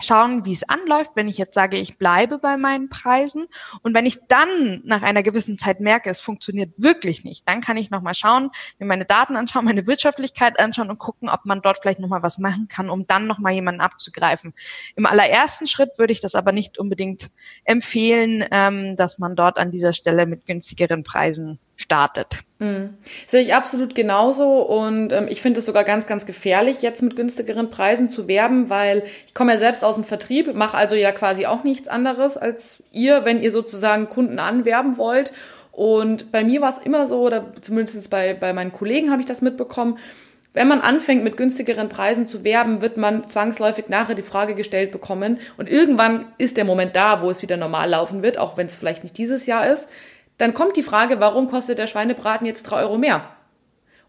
schauen, 0.00 0.44
wie 0.44 0.52
es 0.52 0.68
anläuft, 0.68 1.12
wenn 1.14 1.28
ich 1.28 1.38
jetzt 1.38 1.54
sage, 1.54 1.76
ich 1.76 1.98
bleibe 1.98 2.38
bei 2.38 2.56
meinen 2.56 2.88
Preisen. 2.88 3.46
Und 3.82 3.94
wenn 3.94 4.06
ich 4.06 4.18
dann 4.28 4.82
nach 4.84 5.02
einer 5.02 5.22
gewissen 5.22 5.58
Zeit 5.58 5.80
merke, 5.80 6.10
es 6.10 6.20
funktioniert 6.20 6.72
wirklich 6.76 7.24
nicht, 7.24 7.48
dann 7.48 7.60
kann 7.60 7.76
ich 7.76 7.90
nochmal 7.90 8.14
schauen, 8.14 8.50
mir 8.78 8.86
meine 8.86 9.04
Daten 9.04 9.36
anschauen, 9.36 9.64
meine 9.64 9.86
Wirtschaftlichkeit 9.86 10.58
anschauen 10.58 10.90
und 10.90 10.98
gucken, 10.98 11.28
ob 11.28 11.44
man 11.44 11.62
dort 11.62 11.78
vielleicht 11.80 12.00
nochmal 12.00 12.22
was 12.22 12.38
machen 12.38 12.68
kann, 12.68 12.90
um 12.90 13.06
dann 13.06 13.26
nochmal 13.26 13.52
jemanden 13.52 13.80
abzugreifen. 13.80 14.54
Im 14.96 15.06
allerersten 15.06 15.66
Schritt 15.66 15.98
würde 15.98 16.12
ich 16.12 16.20
das 16.20 16.34
aber 16.34 16.52
nicht 16.52 16.78
unbedingt 16.78 17.28
empfehlen, 17.64 18.44
ähm, 18.50 18.96
dass 18.96 19.18
man 19.18 19.36
dort 19.36 19.58
an 19.58 19.70
dieser 19.70 19.92
Stelle 19.92 20.26
mit 20.26 20.46
günstigeren 20.46 21.02
Preisen 21.02 21.58
startet. 21.76 22.40
Mhm. 22.58 22.94
Sehe 23.26 23.42
ich 23.42 23.54
absolut 23.54 23.94
genauso 23.94 24.62
und 24.62 25.12
ähm, 25.12 25.26
ich 25.28 25.42
finde 25.42 25.60
es 25.60 25.66
sogar 25.66 25.84
ganz, 25.84 26.06
ganz 26.06 26.24
gefährlich, 26.24 26.80
jetzt 26.80 27.02
mit 27.02 27.14
günstigeren 27.14 27.68
Preisen 27.68 28.08
zu 28.08 28.28
werben, 28.28 28.70
weil 28.70 29.04
ich 29.26 29.34
komme 29.34 29.52
ja 29.52 29.58
selbst 29.58 29.84
aus 29.84 29.94
dem 29.94 30.04
Vertrieb, 30.04 30.54
mache 30.54 30.76
also 30.76 30.94
ja 30.94 31.12
quasi 31.12 31.44
auch 31.44 31.64
nichts 31.64 31.86
anderes 31.86 32.38
als 32.38 32.82
ihr, 32.92 33.26
wenn 33.26 33.42
ihr 33.42 33.50
sozusagen 33.50 34.08
Kunden 34.08 34.38
anwerben 34.38 34.96
wollt. 34.96 35.32
Und 35.70 36.32
bei 36.32 36.42
mir 36.42 36.62
war 36.62 36.70
es 36.70 36.78
immer 36.78 37.06
so, 37.06 37.20
oder 37.20 37.52
zumindest 37.60 38.08
bei, 38.08 38.32
bei 38.32 38.54
meinen 38.54 38.72
Kollegen 38.72 39.10
habe 39.10 39.20
ich 39.20 39.26
das 39.26 39.42
mitbekommen, 39.42 39.98
wenn 40.54 40.68
man 40.68 40.80
anfängt, 40.80 41.22
mit 41.22 41.36
günstigeren 41.36 41.90
Preisen 41.90 42.26
zu 42.26 42.42
werben, 42.42 42.80
wird 42.80 42.96
man 42.96 43.28
zwangsläufig 43.28 43.90
nachher 43.90 44.14
die 44.14 44.22
Frage 44.22 44.54
gestellt 44.54 44.90
bekommen. 44.90 45.38
Und 45.58 45.68
irgendwann 45.68 46.32
ist 46.38 46.56
der 46.56 46.64
Moment 46.64 46.96
da, 46.96 47.20
wo 47.20 47.28
es 47.28 47.42
wieder 47.42 47.58
normal 47.58 47.90
laufen 47.90 48.22
wird, 48.22 48.38
auch 48.38 48.56
wenn 48.56 48.66
es 48.66 48.78
vielleicht 48.78 49.02
nicht 49.02 49.18
dieses 49.18 49.44
Jahr 49.44 49.66
ist 49.70 49.86
dann 50.38 50.54
kommt 50.54 50.76
die 50.76 50.82
Frage, 50.82 51.20
warum 51.20 51.48
kostet 51.48 51.78
der 51.78 51.86
Schweinebraten 51.86 52.46
jetzt 52.46 52.64
drei 52.64 52.82
Euro 52.82 52.98
mehr? 52.98 53.28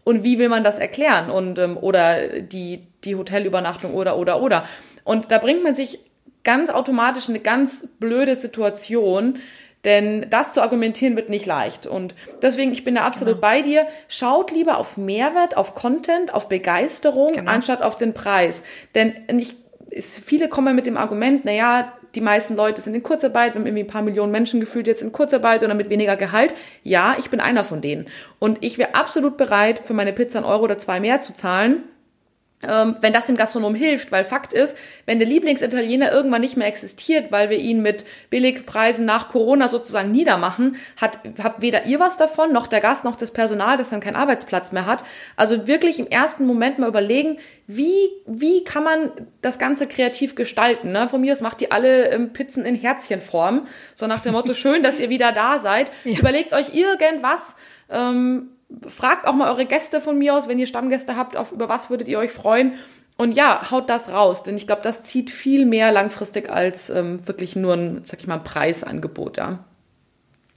Und 0.04 0.24
wie 0.24 0.38
will 0.38 0.48
man 0.48 0.64
das 0.64 0.78
erklären? 0.78 1.30
Und, 1.30 1.58
ähm, 1.58 1.76
oder 1.76 2.40
die, 2.40 2.86
die 3.04 3.14
Hotelübernachtung 3.16 3.94
oder, 3.94 4.16
oder, 4.18 4.40
oder. 4.40 4.64
Und 5.04 5.30
da 5.30 5.38
bringt 5.38 5.62
man 5.62 5.74
sich 5.74 6.00
ganz 6.44 6.70
automatisch 6.70 7.28
eine 7.28 7.40
ganz 7.40 7.88
blöde 7.98 8.34
Situation, 8.34 9.38
Denn 9.84 10.26
das 10.28 10.52
zu 10.52 10.60
argumentieren 10.60 11.14
wird 11.16 11.28
nicht 11.28 11.46
leicht. 11.46 11.86
Und 11.86 12.14
deswegen, 12.42 12.72
ich 12.72 12.84
bin 12.84 12.96
da 12.96 13.02
absolut 13.02 13.36
genau. 13.36 13.46
bei 13.46 13.62
dir. 13.62 13.86
Schaut 14.08 14.50
lieber 14.50 14.78
auf 14.78 14.96
Mehrwert, 14.96 15.56
auf 15.56 15.74
Content, 15.74 16.34
auf 16.34 16.48
Begeisterung, 16.48 17.34
genau. 17.34 17.50
anstatt 17.50 17.82
auf 17.82 17.96
den 17.96 18.12
Preis. 18.12 18.62
Denn 18.94 19.14
ich, 19.38 19.54
viele 20.00 20.48
kommen 20.48 20.74
mit 20.74 20.86
dem 20.86 20.96
Argument, 20.96 21.42
na 21.44 21.52
ja, 21.52 21.92
die 22.14 22.20
meisten 22.20 22.56
Leute 22.56 22.80
sind 22.80 22.94
in 22.94 23.02
Kurzarbeit, 23.02 23.54
wir 23.54 23.60
haben 23.60 23.66
irgendwie 23.66 23.84
ein 23.84 23.88
paar 23.88 24.02
Millionen 24.02 24.32
Menschen 24.32 24.60
gefühlt 24.60 24.86
jetzt 24.86 25.02
in 25.02 25.12
Kurzarbeit 25.12 25.62
oder 25.62 25.74
mit 25.74 25.90
weniger 25.90 26.16
Gehalt. 26.16 26.54
Ja, 26.82 27.16
ich 27.18 27.30
bin 27.30 27.40
einer 27.40 27.64
von 27.64 27.80
denen. 27.80 28.06
Und 28.38 28.58
ich 28.62 28.78
wäre 28.78 28.94
absolut 28.94 29.36
bereit, 29.36 29.80
für 29.84 29.94
meine 29.94 30.12
Pizza 30.12 30.38
einen 30.38 30.46
Euro 30.46 30.64
oder 30.64 30.78
zwei 30.78 31.00
mehr 31.00 31.20
zu 31.20 31.34
zahlen, 31.34 31.84
ähm, 32.62 32.96
wenn 33.00 33.12
das 33.12 33.26
dem 33.26 33.36
Gastronom 33.36 33.74
hilft, 33.74 34.10
weil 34.10 34.24
Fakt 34.24 34.52
ist, 34.52 34.76
wenn 35.06 35.18
der 35.18 35.28
Lieblingsitaliener 35.28 36.10
irgendwann 36.12 36.40
nicht 36.40 36.56
mehr 36.56 36.66
existiert, 36.66 37.30
weil 37.30 37.50
wir 37.50 37.58
ihn 37.58 37.82
mit 37.82 38.04
Billigpreisen 38.30 39.04
nach 39.04 39.28
Corona 39.28 39.68
sozusagen 39.68 40.10
niedermachen, 40.10 40.76
hat, 41.00 41.20
habt 41.42 41.62
weder 41.62 41.86
ihr 41.86 42.00
was 42.00 42.16
davon, 42.16 42.52
noch 42.52 42.66
der 42.66 42.80
Gast, 42.80 43.04
noch 43.04 43.14
das 43.14 43.30
Personal, 43.30 43.76
das 43.76 43.90
dann 43.90 44.00
keinen 44.00 44.16
Arbeitsplatz 44.16 44.72
mehr 44.72 44.86
hat. 44.86 45.04
Also 45.36 45.68
wirklich 45.68 46.00
im 46.00 46.08
ersten 46.08 46.46
Moment 46.46 46.78
mal 46.78 46.88
überlegen, 46.88 47.38
wie, 47.68 48.10
wie 48.26 48.64
kann 48.64 48.82
man 48.82 49.12
das 49.40 49.58
Ganze 49.58 49.86
kreativ 49.86 50.34
gestalten? 50.34 50.90
Ne? 50.90 51.08
Von 51.08 51.20
mir 51.20 51.32
aus 51.32 51.40
macht 51.40 51.62
ihr 51.62 51.72
alle 51.72 52.10
ähm, 52.10 52.32
Pizzen 52.32 52.64
in 52.64 52.74
Herzchenform, 52.74 53.68
so 53.94 54.06
nach 54.06 54.20
dem 54.20 54.32
Motto, 54.32 54.52
schön, 54.54 54.82
dass 54.82 54.98
ihr 54.98 55.10
wieder 55.10 55.30
da 55.30 55.60
seid. 55.60 55.92
Ja. 56.04 56.18
Überlegt 56.18 56.52
euch 56.54 56.74
irgendwas, 56.74 57.54
ähm, 57.90 58.50
fragt 58.86 59.26
auch 59.26 59.34
mal 59.34 59.50
eure 59.50 59.66
Gäste 59.66 60.00
von 60.00 60.18
mir 60.18 60.34
aus, 60.34 60.48
wenn 60.48 60.58
ihr 60.58 60.66
Stammgäste 60.66 61.16
habt, 61.16 61.36
auf 61.36 61.52
über 61.52 61.68
was 61.68 61.90
würdet 61.90 62.08
ihr 62.08 62.18
euch 62.18 62.32
freuen. 62.32 62.74
Und 63.16 63.32
ja, 63.32 63.70
haut 63.70 63.90
das 63.90 64.12
raus, 64.12 64.44
denn 64.44 64.56
ich 64.56 64.66
glaube, 64.66 64.82
das 64.82 65.02
zieht 65.02 65.30
viel 65.30 65.66
mehr 65.66 65.90
langfristig 65.90 66.50
als 66.50 66.88
ähm, 66.88 67.26
wirklich 67.26 67.56
nur 67.56 67.74
ein, 67.74 68.02
sag 68.04 68.20
ich 68.20 68.28
mal, 68.28 68.38
Preisangebot, 68.38 69.38
ja. 69.38 69.64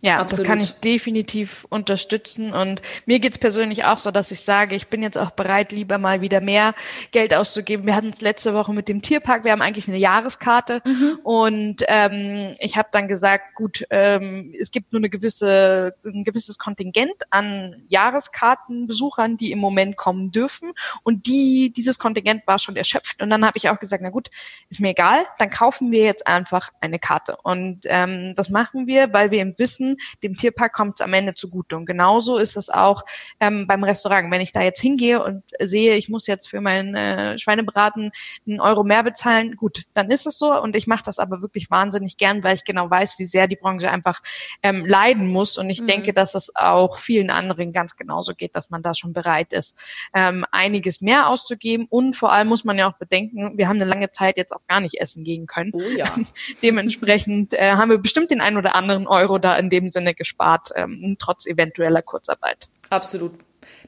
Ja, 0.04 0.20
Absolut. 0.20 0.40
das 0.40 0.48
kann 0.48 0.60
ich 0.60 0.72
definitiv 0.72 1.66
unterstützen. 1.70 2.54
Und 2.54 2.82
mir 3.06 3.20
geht's 3.20 3.38
persönlich 3.38 3.84
auch 3.84 4.00
so, 4.00 4.10
dass 4.10 4.32
ich 4.32 4.42
sage, 4.42 4.76
ich 4.76 4.88
bin 4.88 5.04
jetzt 5.04 5.18
auch 5.18 5.30
bereit, 5.32 5.72
lieber 5.72 6.00
mal 6.00 6.22
wieder 6.22 6.42
mehr 6.42 6.74
Geld 7.12 7.36
auszugeben. 7.36 7.86
Wir 7.86 7.96
hatten 7.96 8.10
es 8.10 8.20
letzte 8.20 8.56
Woche 8.56 8.74
mit 8.74 8.88
dem 8.88 9.04
Tierpark, 9.04 9.44
wir 9.44 9.52
haben 9.52 9.62
eigentlich 9.62 9.88
eine 9.88 9.98
Jahreskarte 9.98 10.82
mhm. 10.86 11.20
und 11.24 11.84
ähm, 11.88 12.56
ich 12.60 12.78
habe 12.78 12.90
dann 12.92 13.08
gesagt, 13.08 13.54
gut, 13.56 13.86
ähm, 13.92 14.54
es 14.60 14.72
gibt 14.72 14.92
nur 14.92 15.00
eine 15.00 15.10
gewisse, 15.10 15.94
ein 16.04 16.24
gewisses 16.24 16.58
Kontingent 16.58 17.14
an 17.30 17.84
Jahreskartenbesuchern, 17.88 19.38
die 19.38 19.52
im 19.52 19.60
Moment 19.60 19.98
kommen 19.98 20.32
dürfen. 20.32 20.72
Und 21.04 21.28
die, 21.28 21.74
dieses 21.76 22.00
Kontingent 22.00 22.48
war 22.48 22.58
schon 22.58 22.76
erschöpft. 22.76 23.22
Und 23.22 23.30
dann 23.30 23.46
habe 23.46 23.58
ich 23.58 23.70
auch 23.70 23.80
gesagt, 23.80 24.02
na 24.02 24.10
gut, 24.10 24.32
ist 24.70 24.80
mir 24.80 24.90
egal, 24.90 25.26
dann 25.38 25.52
kaufen 25.52 25.92
wir 25.92 26.04
jetzt 26.04 26.26
einfach 26.26 26.72
eine 26.80 26.98
Karte. 26.98 27.38
Und 27.44 27.82
ähm, 27.86 28.34
das 28.36 28.50
machen 28.50 28.88
wir, 28.88 29.14
weil 29.14 29.30
wir 29.30 29.40
eben 29.40 29.60
wissen, 29.60 29.91
dem 30.24 30.36
Tierpark 30.36 30.74
kommt 30.74 30.96
es 30.96 31.02
am 31.02 31.14
Ende 31.14 31.34
zugute. 31.34 31.78
Und 31.78 31.86
genauso 31.86 32.38
ist 32.38 32.58
es 32.58 32.70
auch 32.70 33.04
ähm, 33.40 33.68
beim 33.68 33.84
Restaurant. 33.84 34.32
Wenn 34.32 34.42
ich 34.42 34.52
da 34.52 34.62
jetzt 34.62 34.82
hingehe 34.82 35.24
und 35.24 35.44
sehe, 35.60 35.96
ich 35.96 36.10
muss 36.10 36.28
jetzt 36.28 36.50
für 36.50 36.62
meinen 36.62 36.96
äh, 36.96 37.38
Schweinebraten 37.40 38.12
einen 38.48 38.60
Euro 38.60 38.84
mehr 38.84 39.04
bezahlen, 39.04 39.56
gut, 39.56 39.84
dann 39.94 40.12
ist 40.12 40.26
es 40.28 40.38
so. 40.38 40.54
Und 40.60 40.76
ich 40.76 40.88
mache 40.88 41.04
das 41.04 41.20
aber 41.20 41.42
wirklich 41.42 41.70
wahnsinnig 41.70 42.18
gern, 42.18 42.44
weil 42.44 42.56
ich 42.56 42.64
genau 42.64 42.90
weiß, 42.90 43.20
wie 43.20 43.26
sehr 43.26 43.48
die 43.48 43.56
Branche 43.56 43.90
einfach 43.90 44.22
ähm, 44.64 44.86
leiden 44.86 45.28
muss. 45.28 45.58
Und 45.58 45.70
ich 45.70 45.82
mhm. 45.82 45.88
denke, 45.88 46.14
dass 46.14 46.36
es 46.36 46.56
auch 46.56 46.98
vielen 46.98 47.30
anderen 47.30 47.74
ganz 47.74 47.96
genauso 47.96 48.34
geht, 48.34 48.56
dass 48.56 48.70
man 48.70 48.82
da 48.82 48.94
schon 48.94 49.14
bereit 49.14 49.54
ist, 49.54 49.78
ähm, 50.14 50.46
einiges 50.52 51.02
mehr 51.02 51.30
auszugeben. 51.30 51.88
Und 51.90 52.16
vor 52.16 52.32
allem 52.32 52.48
muss 52.48 52.64
man 52.64 52.78
ja 52.78 52.90
auch 52.90 52.98
bedenken, 52.98 53.58
wir 53.58 53.68
haben 53.68 53.82
eine 53.82 53.90
lange 53.90 54.12
Zeit 54.12 54.38
jetzt 54.38 54.54
auch 54.54 54.66
gar 54.68 54.80
nicht 54.80 55.00
essen 55.00 55.24
gehen 55.24 55.48
können. 55.48 55.72
Oh 55.74 55.82
ja. 55.82 56.06
Dementsprechend 56.64 57.54
äh, 57.54 57.74
haben 57.74 57.90
wir 57.90 57.98
bestimmt 57.98 58.32
den 58.32 58.42
einen 58.42 58.58
oder 58.58 58.76
anderen 58.76 59.08
Euro 59.08 59.38
da 59.38 59.56
in 59.58 59.70
dem 59.70 59.81
dem 59.82 59.90
Sinne 59.90 60.14
gespart, 60.14 60.70
ähm, 60.76 61.18
trotz 61.20 61.46
eventueller 61.46 62.02
Kurzarbeit. 62.02 62.70
Absolut. 62.90 63.34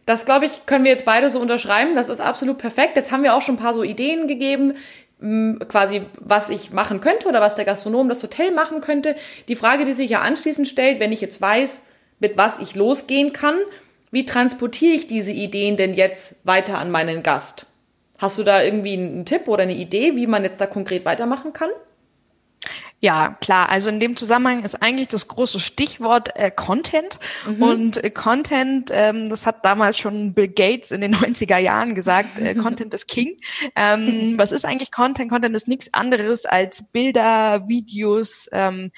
Das, 0.06 0.26
glaube 0.26 0.46
ich, 0.46 0.66
können 0.66 0.84
wir 0.84 0.92
jetzt 0.92 1.06
beide 1.06 1.30
so 1.30 1.40
unterschreiben. 1.40 1.96
Das 1.96 2.10
ist 2.10 2.20
absolut 2.20 2.58
perfekt. 2.58 2.96
Jetzt 2.98 3.12
haben 3.12 3.24
wir 3.24 3.36
auch 3.36 3.42
schon 3.42 3.56
ein 3.56 3.60
paar 3.60 3.74
so 3.74 3.84
Ideen 3.84 4.28
gegeben, 4.28 4.76
quasi, 5.70 6.02
was 6.20 6.50
ich 6.50 6.72
machen 6.72 7.00
könnte 7.00 7.28
oder 7.28 7.40
was 7.40 7.56
der 7.56 7.64
Gastronom, 7.64 8.10
das 8.10 8.22
Hotel 8.22 8.52
machen 8.52 8.82
könnte. 8.82 9.16
Die 9.48 9.56
Frage, 9.56 9.86
die 9.86 9.94
sich 9.94 10.10
ja 10.10 10.20
anschließend 10.20 10.68
stellt, 10.68 11.00
wenn 11.00 11.14
ich 11.14 11.22
jetzt 11.22 11.40
weiß, 11.42 11.84
mit 12.20 12.38
was 12.38 12.60
ich 12.60 12.76
losgehen 12.76 13.32
kann, 13.32 13.56
wie 14.12 14.26
transportiere 14.26 14.94
ich 14.94 15.08
diese 15.08 15.32
Ideen 15.32 15.78
denn 15.78 15.94
jetzt 15.94 16.36
weiter 16.44 16.78
an 16.78 16.92
meinen 16.92 17.24
Gast? 17.24 17.68
Hast 18.20 18.38
du 18.38 18.44
da 18.44 18.62
irgendwie 18.62 18.94
einen 18.94 19.26
Tipp 19.26 19.48
oder 19.48 19.64
eine 19.64 19.76
Idee, 19.76 20.16
wie 20.16 20.28
man 20.28 20.44
jetzt 20.44 20.60
da 20.60 20.68
konkret 20.68 21.06
weitermachen 21.06 21.54
kann? 21.54 21.70
Ja, 23.04 23.36
klar. 23.42 23.68
Also 23.68 23.90
in 23.90 24.00
dem 24.00 24.16
Zusammenhang 24.16 24.64
ist 24.64 24.82
eigentlich 24.82 25.10
das 25.10 25.28
große 25.28 25.60
Stichwort 25.60 26.38
äh, 26.38 26.50
Content. 26.50 27.20
Mhm. 27.46 27.62
Und 27.62 28.02
äh, 28.02 28.10
Content, 28.10 28.92
ähm, 28.94 29.28
das 29.28 29.46
hat 29.46 29.66
damals 29.66 29.98
schon 29.98 30.34
Bill 30.34 30.48
Gates 30.48 30.92
in 30.92 31.02
den 31.02 31.14
90er 31.18 31.58
Jahren 31.58 31.96
gesagt, 31.96 32.40
äh, 32.40 32.56
Content 32.56 32.94
ist 32.94 33.08
King. 33.08 33.36
Ähm, 33.76 34.36
was 34.38 34.54
ist 34.54 34.64
eigentlich 34.64 34.94
Content? 34.94 35.30
Content 35.30 35.54
ist 35.54 35.68
nichts 35.68 35.94
anderes 35.94 36.46
als 36.46 36.86
Bilder, 36.94 37.68
Videos, 37.68 38.48
ähm, 38.54 38.94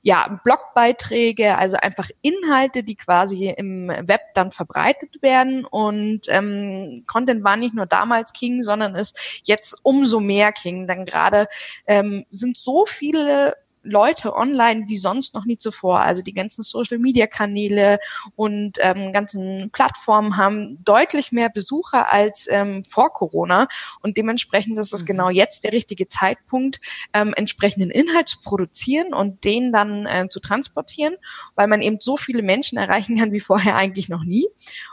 ja, 0.00 0.40
Blogbeiträge, 0.42 1.58
also 1.58 1.76
einfach 1.76 2.08
Inhalte, 2.22 2.82
die 2.82 2.96
quasi 2.96 3.50
im 3.50 3.88
Web 3.88 4.22
dann 4.32 4.52
verbreitet 4.52 5.20
werden. 5.20 5.66
Und 5.66 6.22
ähm, 6.28 7.04
Content 7.06 7.44
war 7.44 7.58
nicht 7.58 7.74
nur 7.74 7.84
damals 7.84 8.32
King, 8.32 8.62
sondern 8.62 8.94
ist 8.94 9.42
jetzt 9.44 9.78
umso 9.82 10.18
mehr 10.18 10.50
King. 10.52 10.86
Denn 10.86 11.04
gerade 11.04 11.46
ähm, 11.86 12.24
sind 12.30 12.56
so 12.56 12.86
viele 12.86 13.49
Leute 13.82 14.34
online 14.34 14.84
wie 14.88 14.96
sonst 14.96 15.34
noch 15.34 15.44
nie 15.44 15.58
zuvor. 15.58 16.00
Also 16.00 16.22
die 16.22 16.34
ganzen 16.34 16.62
Social-Media-Kanäle 16.62 17.98
und 18.36 18.78
ähm, 18.80 19.12
ganzen 19.12 19.70
Plattformen 19.70 20.36
haben 20.36 20.82
deutlich 20.84 21.32
mehr 21.32 21.48
Besucher 21.48 22.12
als 22.12 22.48
ähm, 22.50 22.84
vor 22.84 23.12
Corona 23.12 23.68
und 24.02 24.16
dementsprechend 24.16 24.78
ist 24.78 24.92
es 24.92 25.02
mhm. 25.02 25.06
genau 25.06 25.30
jetzt 25.30 25.64
der 25.64 25.72
richtige 25.72 26.08
Zeitpunkt, 26.08 26.80
ähm, 27.12 27.32
entsprechenden 27.34 27.90
Inhalt 27.90 28.28
zu 28.28 28.40
produzieren 28.40 29.14
und 29.14 29.44
den 29.44 29.72
dann 29.72 30.06
äh, 30.06 30.28
zu 30.28 30.40
transportieren, 30.40 31.16
weil 31.54 31.68
man 31.68 31.82
eben 31.82 31.98
so 32.00 32.16
viele 32.16 32.42
Menschen 32.42 32.78
erreichen 32.78 33.16
kann 33.16 33.32
wie 33.32 33.40
vorher 33.40 33.76
eigentlich 33.76 34.08
noch 34.08 34.24
nie. 34.24 34.46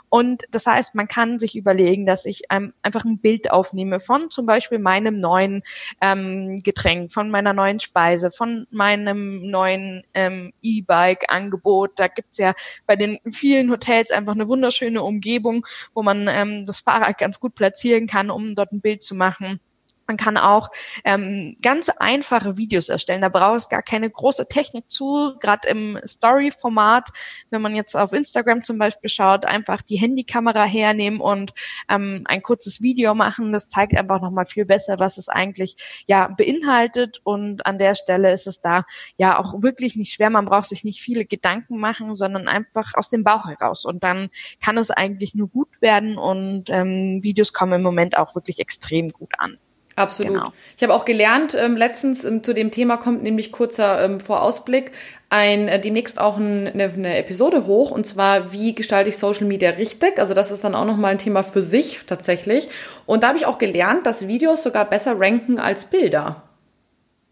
Und 0.08 0.44
das 0.50 0.66
heißt, 0.66 0.94
man 0.94 1.08
kann 1.08 1.38
sich 1.38 1.56
überlegen, 1.56 2.06
dass 2.06 2.24
ich 2.24 2.44
ähm, 2.50 2.72
einfach 2.82 3.04
ein 3.04 3.18
Bild 3.18 3.50
aufnehme 3.50 4.00
von 4.00 4.30
zum 4.30 4.46
Beispiel 4.46 4.78
meinem 4.78 5.14
neuen 5.14 5.62
ähm, 6.00 6.56
Getränk, 6.62 7.12
von 7.12 7.30
meiner 7.30 7.52
neuen 7.52 7.80
Speise, 7.80 8.30
von 8.30 8.66
meinem 8.78 9.50
neuen 9.50 10.04
ähm, 10.14 10.54
E-Bike-Angebot. 10.62 11.92
Da 11.96 12.08
gibt's 12.08 12.38
ja 12.38 12.54
bei 12.86 12.96
den 12.96 13.18
vielen 13.30 13.70
Hotels 13.70 14.10
einfach 14.10 14.32
eine 14.32 14.48
wunderschöne 14.48 15.02
Umgebung, 15.02 15.66
wo 15.92 16.02
man 16.02 16.28
ähm, 16.30 16.64
das 16.64 16.80
Fahrrad 16.80 17.18
ganz 17.18 17.40
gut 17.40 17.54
platzieren 17.54 18.06
kann, 18.06 18.30
um 18.30 18.54
dort 18.54 18.72
ein 18.72 18.80
Bild 18.80 19.02
zu 19.02 19.14
machen. 19.14 19.60
Man 20.08 20.16
kann 20.16 20.38
auch 20.38 20.70
ähm, 21.04 21.58
ganz 21.60 21.90
einfache 21.90 22.56
Videos 22.56 22.88
erstellen. 22.88 23.20
Da 23.20 23.28
braucht 23.28 23.58
es 23.58 23.68
gar 23.68 23.82
keine 23.82 24.08
große 24.08 24.48
Technik 24.48 24.90
zu. 24.90 25.34
Gerade 25.38 25.68
im 25.68 26.00
Story-Format, 26.02 27.10
wenn 27.50 27.60
man 27.60 27.76
jetzt 27.76 27.94
auf 27.94 28.14
Instagram 28.14 28.64
zum 28.64 28.78
Beispiel 28.78 29.10
schaut, 29.10 29.44
einfach 29.44 29.82
die 29.82 29.96
Handykamera 29.96 30.64
hernehmen 30.64 31.20
und 31.20 31.52
ähm, 31.90 32.22
ein 32.24 32.40
kurzes 32.40 32.80
Video 32.80 33.14
machen. 33.14 33.52
Das 33.52 33.68
zeigt 33.68 33.94
einfach 33.98 34.22
nochmal 34.22 34.46
viel 34.46 34.64
besser, 34.64 34.98
was 34.98 35.18
es 35.18 35.28
eigentlich 35.28 35.76
ja 36.06 36.28
beinhaltet. 36.28 37.20
Und 37.24 37.66
an 37.66 37.76
der 37.76 37.94
Stelle 37.94 38.32
ist 38.32 38.46
es 38.46 38.62
da 38.62 38.84
ja 39.18 39.38
auch 39.38 39.62
wirklich 39.62 39.94
nicht 39.94 40.14
schwer. 40.14 40.30
Man 40.30 40.46
braucht 40.46 40.70
sich 40.70 40.84
nicht 40.84 41.02
viele 41.02 41.26
Gedanken 41.26 41.80
machen, 41.80 42.14
sondern 42.14 42.48
einfach 42.48 42.94
aus 42.94 43.10
dem 43.10 43.24
Bauch 43.24 43.44
heraus. 43.44 43.84
Und 43.84 44.02
dann 44.04 44.30
kann 44.58 44.78
es 44.78 44.90
eigentlich 44.90 45.34
nur 45.34 45.48
gut 45.50 45.82
werden. 45.82 46.16
Und 46.16 46.70
ähm, 46.70 47.22
Videos 47.22 47.52
kommen 47.52 47.74
im 47.74 47.82
Moment 47.82 48.16
auch 48.16 48.34
wirklich 48.34 48.58
extrem 48.58 49.10
gut 49.10 49.34
an. 49.36 49.58
Absolut. 49.98 50.34
Genau. 50.34 50.52
Ich 50.76 50.82
habe 50.82 50.94
auch 50.94 51.04
gelernt, 51.04 51.56
ähm, 51.58 51.76
letztens 51.76 52.24
ähm, 52.24 52.44
zu 52.44 52.54
dem 52.54 52.70
Thema 52.70 52.96
kommt 52.96 53.22
nämlich 53.22 53.50
kurzer 53.50 54.04
ähm, 54.04 54.20
Vorausblick, 54.20 54.92
ein 55.28 55.68
äh, 55.68 55.80
demnächst 55.80 56.20
auch 56.20 56.36
ein, 56.36 56.68
eine, 56.68 56.84
eine 56.84 57.18
Episode 57.18 57.66
hoch 57.66 57.90
und 57.90 58.06
zwar 58.06 58.52
wie 58.52 58.74
gestalte 58.74 59.10
ich 59.10 59.18
Social 59.18 59.46
Media 59.46 59.70
richtig? 59.70 60.18
Also 60.18 60.34
das 60.34 60.50
ist 60.50 60.62
dann 60.64 60.74
auch 60.74 60.84
noch 60.84 60.96
mal 60.96 61.08
ein 61.08 61.18
Thema 61.18 61.42
für 61.42 61.62
sich 61.62 62.00
tatsächlich 62.06 62.68
und 63.06 63.22
da 63.22 63.28
habe 63.28 63.38
ich 63.38 63.46
auch 63.46 63.58
gelernt, 63.58 64.06
dass 64.06 64.28
Videos 64.28 64.62
sogar 64.62 64.84
besser 64.84 65.18
ranken 65.18 65.58
als 65.58 65.84
Bilder. 65.86 66.47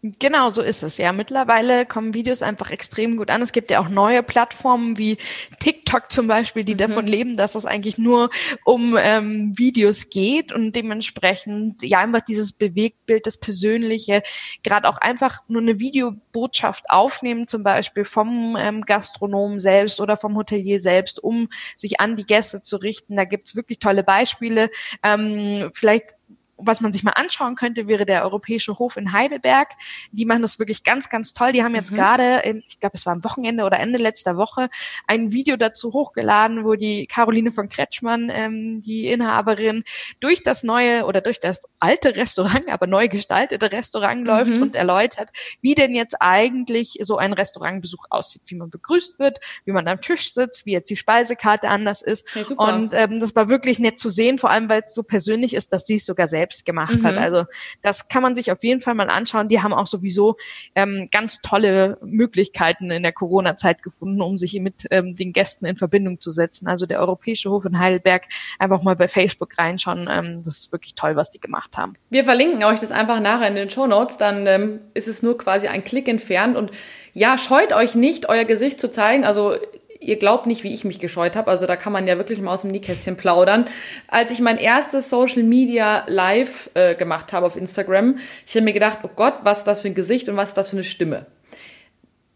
Genau, 0.03 0.49
so 0.49 0.61
ist 0.61 0.83
es. 0.83 0.97
Ja, 0.97 1.11
mittlerweile 1.11 1.87
kommen 1.87 2.13
Videos 2.13 2.43
einfach 2.43 2.69
extrem 2.69 3.17
gut 3.17 3.31
an. 3.31 3.41
Es 3.41 3.51
gibt 3.51 3.71
ja 3.71 3.79
auch 3.79 3.89
neue 3.89 4.21
Plattformen 4.21 4.99
wie 4.99 5.17
TikTok 5.59 6.11
zum 6.11 6.27
Beispiel, 6.27 6.63
die 6.63 6.75
mhm. 6.75 6.77
davon 6.77 7.07
leben, 7.07 7.35
dass 7.35 7.55
es 7.55 7.65
eigentlich 7.65 7.97
nur 7.97 8.29
um 8.63 8.95
ähm, 8.95 9.57
Videos 9.57 10.11
geht 10.11 10.53
und 10.53 10.73
dementsprechend 10.75 11.81
ja 11.81 11.97
einfach 11.97 12.21
dieses 12.21 12.53
Bewegtbild, 12.53 13.25
das 13.25 13.37
Persönliche, 13.37 14.21
gerade 14.63 14.87
auch 14.87 14.99
einfach 14.99 15.41
nur 15.47 15.63
eine 15.63 15.79
Videobotschaft 15.79 16.91
aufnehmen, 16.91 17.47
zum 17.47 17.63
Beispiel 17.63 18.05
vom 18.05 18.55
ähm, 18.55 18.83
Gastronomen 18.85 19.59
selbst 19.59 19.99
oder 19.99 20.15
vom 20.15 20.37
Hotelier 20.37 20.79
selbst, 20.79 21.23
um 21.23 21.49
sich 21.75 21.99
an 21.99 22.15
die 22.15 22.25
Gäste 22.25 22.61
zu 22.61 22.77
richten. 22.77 23.15
Da 23.15 23.25
gibt's 23.25 23.55
wirklich 23.55 23.79
tolle 23.79 24.03
Beispiele. 24.03 24.69
Ähm, 25.01 25.71
vielleicht 25.73 26.13
was 26.57 26.81
man 26.81 26.91
sich 26.91 27.03
mal 27.03 27.11
anschauen 27.11 27.55
könnte, 27.55 27.87
wäre 27.87 28.05
der 28.05 28.23
Europäische 28.23 28.77
Hof 28.79 28.97
in 28.97 29.11
Heidelberg. 29.11 29.69
Die 30.11 30.25
machen 30.25 30.41
das 30.41 30.59
wirklich 30.59 30.83
ganz, 30.83 31.09
ganz 31.09 31.33
toll. 31.33 31.51
Die 31.51 31.63
haben 31.63 31.75
jetzt 31.75 31.91
mhm. 31.91 31.95
gerade, 31.95 32.41
ich 32.67 32.79
glaube, 32.79 32.97
es 32.97 33.05
war 33.05 33.13
am 33.13 33.23
Wochenende 33.23 33.63
oder 33.63 33.79
Ende 33.79 33.99
letzter 33.99 34.37
Woche, 34.37 34.69
ein 35.05 35.31
Video 35.31 35.57
dazu 35.57 35.93
hochgeladen, 35.93 36.65
wo 36.65 36.75
die 36.75 37.07
Caroline 37.07 37.51
von 37.51 37.69
Kretschmann, 37.69 38.29
ähm, 38.31 38.81
die 38.81 39.07
Inhaberin, 39.07 39.83
durch 40.19 40.43
das 40.43 40.63
neue 40.63 41.05
oder 41.05 41.21
durch 41.21 41.39
das 41.39 41.61
alte 41.79 42.15
Restaurant, 42.15 42.67
aber 42.69 42.87
neu 42.87 43.07
gestaltete 43.07 43.71
Restaurant 43.71 44.25
läuft 44.25 44.55
mhm. 44.55 44.63
und 44.63 44.75
erläutert, 44.75 45.29
wie 45.61 45.75
denn 45.75 45.95
jetzt 45.95 46.15
eigentlich 46.19 46.97
so 47.01 47.17
ein 47.17 47.33
Restaurantbesuch 47.33 48.05
aussieht, 48.09 48.41
wie 48.47 48.55
man 48.55 48.69
begrüßt 48.69 49.19
wird, 49.19 49.39
wie 49.65 49.71
man 49.71 49.87
am 49.87 50.01
Tisch 50.01 50.33
sitzt, 50.33 50.65
wie 50.65 50.71
jetzt 50.71 50.89
die 50.89 50.97
Speisekarte 50.97 51.69
anders 51.69 52.01
ist. 52.01 52.27
Ja, 52.35 52.43
und 52.55 52.93
ähm, 52.93 53.19
das 53.19 53.35
war 53.35 53.49
wirklich 53.49 53.79
nett 53.79 53.99
zu 53.99 54.09
sehen, 54.09 54.37
vor 54.37 54.49
allem 54.49 54.69
weil 54.69 54.83
es 54.85 54.93
so 54.93 55.03
persönlich 55.03 55.53
ist, 55.53 55.71
dass 55.73 55.85
sie 55.85 55.95
es 55.95 56.05
sogar 56.05 56.27
selbst 56.27 56.46
gemacht 56.65 57.01
mhm. 57.01 57.05
hat. 57.05 57.17
Also 57.17 57.45
das 57.81 58.07
kann 58.07 58.23
man 58.23 58.35
sich 58.35 58.51
auf 58.51 58.63
jeden 58.63 58.81
Fall 58.81 58.95
mal 58.95 59.09
anschauen. 59.09 59.49
Die 59.49 59.61
haben 59.61 59.73
auch 59.73 59.87
sowieso 59.87 60.37
ähm, 60.75 61.07
ganz 61.11 61.41
tolle 61.41 61.97
Möglichkeiten 62.01 62.91
in 62.91 63.03
der 63.03 63.13
Corona-Zeit 63.13 63.83
gefunden, 63.83 64.21
um 64.21 64.37
sich 64.37 64.59
mit 64.59 64.87
ähm, 64.91 65.15
den 65.15 65.33
Gästen 65.33 65.65
in 65.65 65.75
Verbindung 65.75 66.19
zu 66.19 66.31
setzen. 66.31 66.67
Also 66.67 66.85
der 66.85 66.99
Europäische 66.99 67.49
Hof 67.49 67.65
in 67.65 67.79
Heidelberg, 67.79 68.25
einfach 68.59 68.81
mal 68.83 68.95
bei 68.95 69.07
Facebook 69.07 69.57
reinschauen. 69.57 70.07
Ähm, 70.09 70.35
das 70.43 70.57
ist 70.57 70.71
wirklich 70.71 70.95
toll, 70.95 71.15
was 71.15 71.29
die 71.29 71.39
gemacht 71.39 71.77
haben. 71.77 71.93
Wir 72.09 72.23
verlinken 72.23 72.63
euch 72.63 72.79
das 72.79 72.91
einfach 72.91 73.19
nachher 73.19 73.47
in 73.47 73.55
den 73.55 73.69
Show 73.69 73.87
Notes, 73.87 74.17
dann 74.17 74.47
ähm, 74.47 74.79
ist 74.93 75.07
es 75.07 75.21
nur 75.23 75.37
quasi 75.37 75.67
ein 75.67 75.83
Klick 75.83 76.07
entfernt 76.07 76.55
und 76.55 76.71
ja, 77.13 77.37
scheut 77.37 77.73
euch 77.73 77.95
nicht, 77.95 78.29
euer 78.29 78.45
Gesicht 78.45 78.79
zu 78.79 78.91
zeigen. 78.91 79.23
Also 79.23 79.55
ihr 79.99 80.17
glaubt 80.17 80.45
nicht, 80.45 80.63
wie 80.63 80.73
ich 80.73 80.83
mich 80.83 80.99
gescheut 80.99 81.35
habe. 81.35 81.51
Also 81.51 81.65
da 81.65 81.75
kann 81.75 81.93
man 81.93 82.07
ja 82.07 82.17
wirklich 82.17 82.41
mal 82.41 82.53
aus 82.53 82.61
dem 82.61 82.71
Nähkästchen 82.71 83.17
plaudern. 83.17 83.65
Als 84.07 84.31
ich 84.31 84.39
mein 84.39 84.57
erstes 84.57 85.09
Social 85.09 85.43
Media 85.43 86.03
Live 86.07 86.69
äh, 86.73 86.95
gemacht 86.95 87.33
habe 87.33 87.45
auf 87.45 87.55
Instagram, 87.55 88.17
ich 88.45 88.55
habe 88.55 88.65
mir 88.65 88.73
gedacht, 88.73 88.99
oh 89.03 89.09
Gott, 89.15 89.35
was 89.43 89.59
ist 89.59 89.67
das 89.67 89.81
für 89.81 89.87
ein 89.87 89.95
Gesicht 89.95 90.29
und 90.29 90.37
was 90.37 90.49
ist 90.49 90.57
das 90.57 90.69
für 90.69 90.77
eine 90.77 90.83
Stimme? 90.83 91.25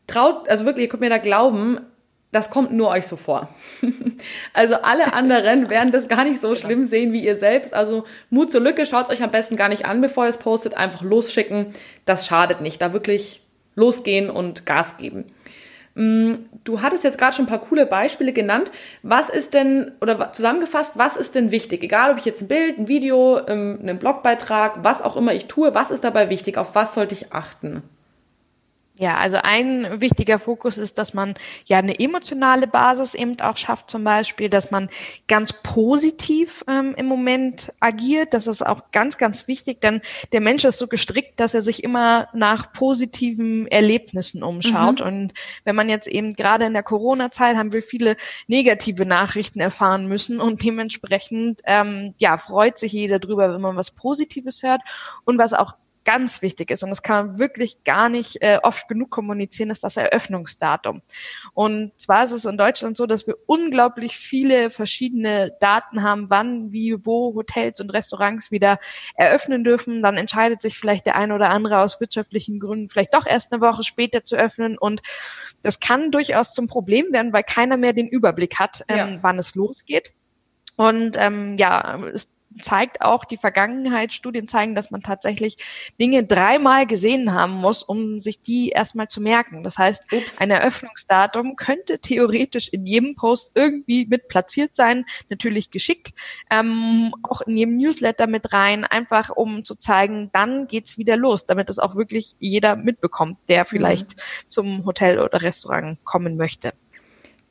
Traut, 0.07 0.49
also 0.49 0.65
wirklich, 0.65 0.85
ihr 0.85 0.89
könnt 0.89 1.01
mir 1.01 1.09
da 1.09 1.19
glauben, 1.19 1.79
das 2.31 2.49
kommt 2.49 2.71
nur 2.71 2.89
euch 2.89 3.07
so 3.07 3.17
vor. 3.17 3.49
also 4.53 4.75
alle 4.75 5.13
anderen 5.13 5.69
werden 5.69 5.91
das 5.91 6.07
gar 6.07 6.23
nicht 6.23 6.39
so 6.39 6.55
schlimm 6.55 6.85
sehen 6.85 7.11
wie 7.11 7.23
ihr 7.23 7.35
selbst. 7.35 7.73
Also 7.73 8.05
Mut 8.29 8.51
zur 8.51 8.61
Lücke, 8.61 8.85
schaut 8.85 9.05
es 9.05 9.09
euch 9.11 9.23
am 9.23 9.31
besten 9.31 9.57
gar 9.57 9.69
nicht 9.69 9.85
an, 9.85 10.01
bevor 10.01 10.25
ihr 10.25 10.29
es 10.29 10.37
postet. 10.37 10.75
Einfach 10.75 11.01
losschicken. 11.01 11.73
Das 12.05 12.25
schadet 12.25 12.61
nicht. 12.61 12.81
Da 12.81 12.93
wirklich 12.93 13.41
losgehen 13.75 14.29
und 14.29 14.65
Gas 14.65 14.97
geben. 14.97 15.25
Mm, 15.95 16.33
du 16.63 16.81
hattest 16.81 17.03
jetzt 17.03 17.17
gerade 17.17 17.35
schon 17.35 17.45
ein 17.45 17.49
paar 17.49 17.61
coole 17.61 17.85
Beispiele 17.85 18.33
genannt. 18.33 18.71
Was 19.03 19.29
ist 19.29 19.53
denn, 19.53 19.91
oder 20.01 20.31
zusammengefasst, 20.31 20.97
was 20.97 21.17
ist 21.17 21.35
denn 21.35 21.51
wichtig? 21.51 21.83
Egal, 21.83 22.11
ob 22.11 22.17
ich 22.17 22.25
jetzt 22.25 22.41
ein 22.43 22.47
Bild, 22.47 22.77
ein 22.77 22.87
Video, 22.87 23.39
ähm, 23.47 23.79
einen 23.81 23.99
Blogbeitrag, 23.99 24.83
was 24.83 25.01
auch 25.01 25.17
immer 25.17 25.33
ich 25.33 25.47
tue, 25.47 25.75
was 25.75 25.91
ist 25.91 26.03
dabei 26.03 26.29
wichtig? 26.29 26.57
Auf 26.57 26.75
was 26.75 26.93
sollte 26.93 27.13
ich 27.13 27.33
achten? 27.33 27.83
Ja, 29.01 29.17
also 29.17 29.37
ein 29.41 29.99
wichtiger 29.99 30.37
Fokus 30.37 30.77
ist, 30.77 30.99
dass 30.99 31.15
man 31.15 31.33
ja 31.65 31.79
eine 31.79 31.99
emotionale 31.99 32.67
Basis 32.67 33.15
eben 33.15 33.39
auch 33.41 33.57
schafft, 33.57 33.89
zum 33.89 34.03
Beispiel, 34.03 34.47
dass 34.47 34.69
man 34.69 34.91
ganz 35.27 35.53
positiv 35.63 36.63
ähm, 36.67 36.93
im 36.95 37.07
Moment 37.07 37.73
agiert. 37.79 38.35
Das 38.35 38.45
ist 38.45 38.63
auch 38.63 38.91
ganz, 38.91 39.17
ganz 39.17 39.47
wichtig, 39.47 39.81
denn 39.81 40.01
der 40.33 40.41
Mensch 40.41 40.65
ist 40.65 40.77
so 40.77 40.85
gestrickt, 40.85 41.39
dass 41.39 41.55
er 41.55 41.63
sich 41.63 41.83
immer 41.83 42.27
nach 42.33 42.73
positiven 42.73 43.65
Erlebnissen 43.65 44.43
umschaut. 44.43 44.99
Mhm. 44.99 45.07
Und 45.07 45.33
wenn 45.63 45.75
man 45.75 45.89
jetzt 45.89 46.07
eben 46.07 46.33
gerade 46.33 46.65
in 46.65 46.73
der 46.73 46.83
Corona-Zeit 46.83 47.57
haben 47.57 47.73
wir 47.73 47.81
viele 47.81 48.17
negative 48.45 49.07
Nachrichten 49.07 49.61
erfahren 49.61 50.05
müssen 50.05 50.39
und 50.39 50.63
dementsprechend 50.63 51.61
ähm, 51.65 52.13
ja 52.19 52.37
freut 52.37 52.77
sich 52.77 52.93
jeder 52.93 53.17
drüber, 53.17 53.51
wenn 53.51 53.61
man 53.61 53.75
was 53.75 53.89
Positives 53.89 54.61
hört 54.61 54.81
und 55.25 55.39
was 55.39 55.55
auch 55.55 55.73
ganz 56.03 56.41
wichtig 56.41 56.71
ist 56.71 56.83
und 56.83 56.89
das 56.89 57.03
kann 57.03 57.27
man 57.27 57.39
wirklich 57.39 57.83
gar 57.83 58.09
nicht 58.09 58.41
äh, 58.41 58.59
oft 58.63 58.87
genug 58.87 59.11
kommunizieren, 59.11 59.69
ist 59.69 59.83
das 59.83 59.97
Eröffnungsdatum. 59.97 61.01
Und 61.53 61.91
zwar 61.97 62.23
ist 62.23 62.31
es 62.31 62.45
in 62.45 62.57
Deutschland 62.57 62.97
so, 62.97 63.05
dass 63.05 63.27
wir 63.27 63.35
unglaublich 63.45 64.17
viele 64.17 64.71
verschiedene 64.71 65.55
Daten 65.59 66.01
haben, 66.01 66.29
wann, 66.29 66.71
wie, 66.71 66.95
wo 67.05 67.35
Hotels 67.35 67.79
und 67.79 67.91
Restaurants 67.91 68.51
wieder 68.51 68.79
eröffnen 69.15 69.63
dürfen. 69.63 70.01
Dann 70.01 70.17
entscheidet 70.17 70.61
sich 70.61 70.77
vielleicht 70.77 71.05
der 71.05 71.15
eine 71.15 71.35
oder 71.35 71.49
andere 71.49 71.79
aus 71.79 71.99
wirtschaftlichen 71.99 72.59
Gründen 72.59 72.89
vielleicht 72.89 73.13
doch 73.13 73.25
erst 73.25 73.53
eine 73.53 73.61
Woche 73.61 73.83
später 73.83 74.23
zu 74.23 74.35
öffnen 74.35 74.77
und 74.77 75.01
das 75.61 75.79
kann 75.79 76.11
durchaus 76.11 76.53
zum 76.53 76.67
Problem 76.67 77.11
werden, 77.11 77.33
weil 77.33 77.43
keiner 77.43 77.77
mehr 77.77 77.93
den 77.93 78.07
Überblick 78.07 78.59
hat, 78.59 78.83
ähm, 78.87 78.97
ja. 78.97 79.19
wann 79.21 79.37
es 79.37 79.55
losgeht. 79.55 80.13
Und 80.75 81.15
ähm, 81.19 81.57
ja, 81.57 81.99
es 82.07 82.31
zeigt 82.61 83.01
auch 83.01 83.25
die 83.25 83.37
Vergangenheit, 83.37 84.13
Studien 84.13 84.47
zeigen, 84.47 84.75
dass 84.75 84.91
man 84.91 85.01
tatsächlich 85.01 85.57
Dinge 85.99 86.23
dreimal 86.23 86.85
gesehen 86.85 87.33
haben 87.33 87.53
muss, 87.53 87.83
um 87.83 88.21
sich 88.21 88.41
die 88.41 88.69
erstmal 88.69 89.07
zu 89.07 89.21
merken. 89.21 89.63
Das 89.63 89.77
heißt, 89.77 90.11
Ups. 90.11 90.39
ein 90.39 90.51
Eröffnungsdatum 90.51 91.55
könnte 91.55 91.99
theoretisch 91.99 92.69
in 92.69 92.85
jedem 92.85 93.15
Post 93.15 93.51
irgendwie 93.55 94.05
mit 94.05 94.27
platziert 94.27 94.75
sein, 94.75 95.05
natürlich 95.29 95.71
geschickt, 95.71 96.09
ähm, 96.49 97.13
auch 97.23 97.41
in 97.41 97.57
jedem 97.57 97.77
Newsletter 97.77 98.27
mit 98.27 98.53
rein, 98.53 98.83
einfach 98.83 99.29
um 99.29 99.63
zu 99.63 99.75
zeigen, 99.75 100.29
dann 100.33 100.67
geht's 100.67 100.97
wieder 100.97 101.17
los, 101.17 101.45
damit 101.45 101.69
es 101.69 101.79
auch 101.79 101.95
wirklich 101.95 102.35
jeder 102.39 102.75
mitbekommt, 102.75 103.37
der 103.47 103.65
vielleicht 103.65 104.17
mhm. 104.17 104.49
zum 104.49 104.85
Hotel 104.85 105.19
oder 105.19 105.41
Restaurant 105.41 105.97
kommen 106.03 106.37
möchte. 106.37 106.73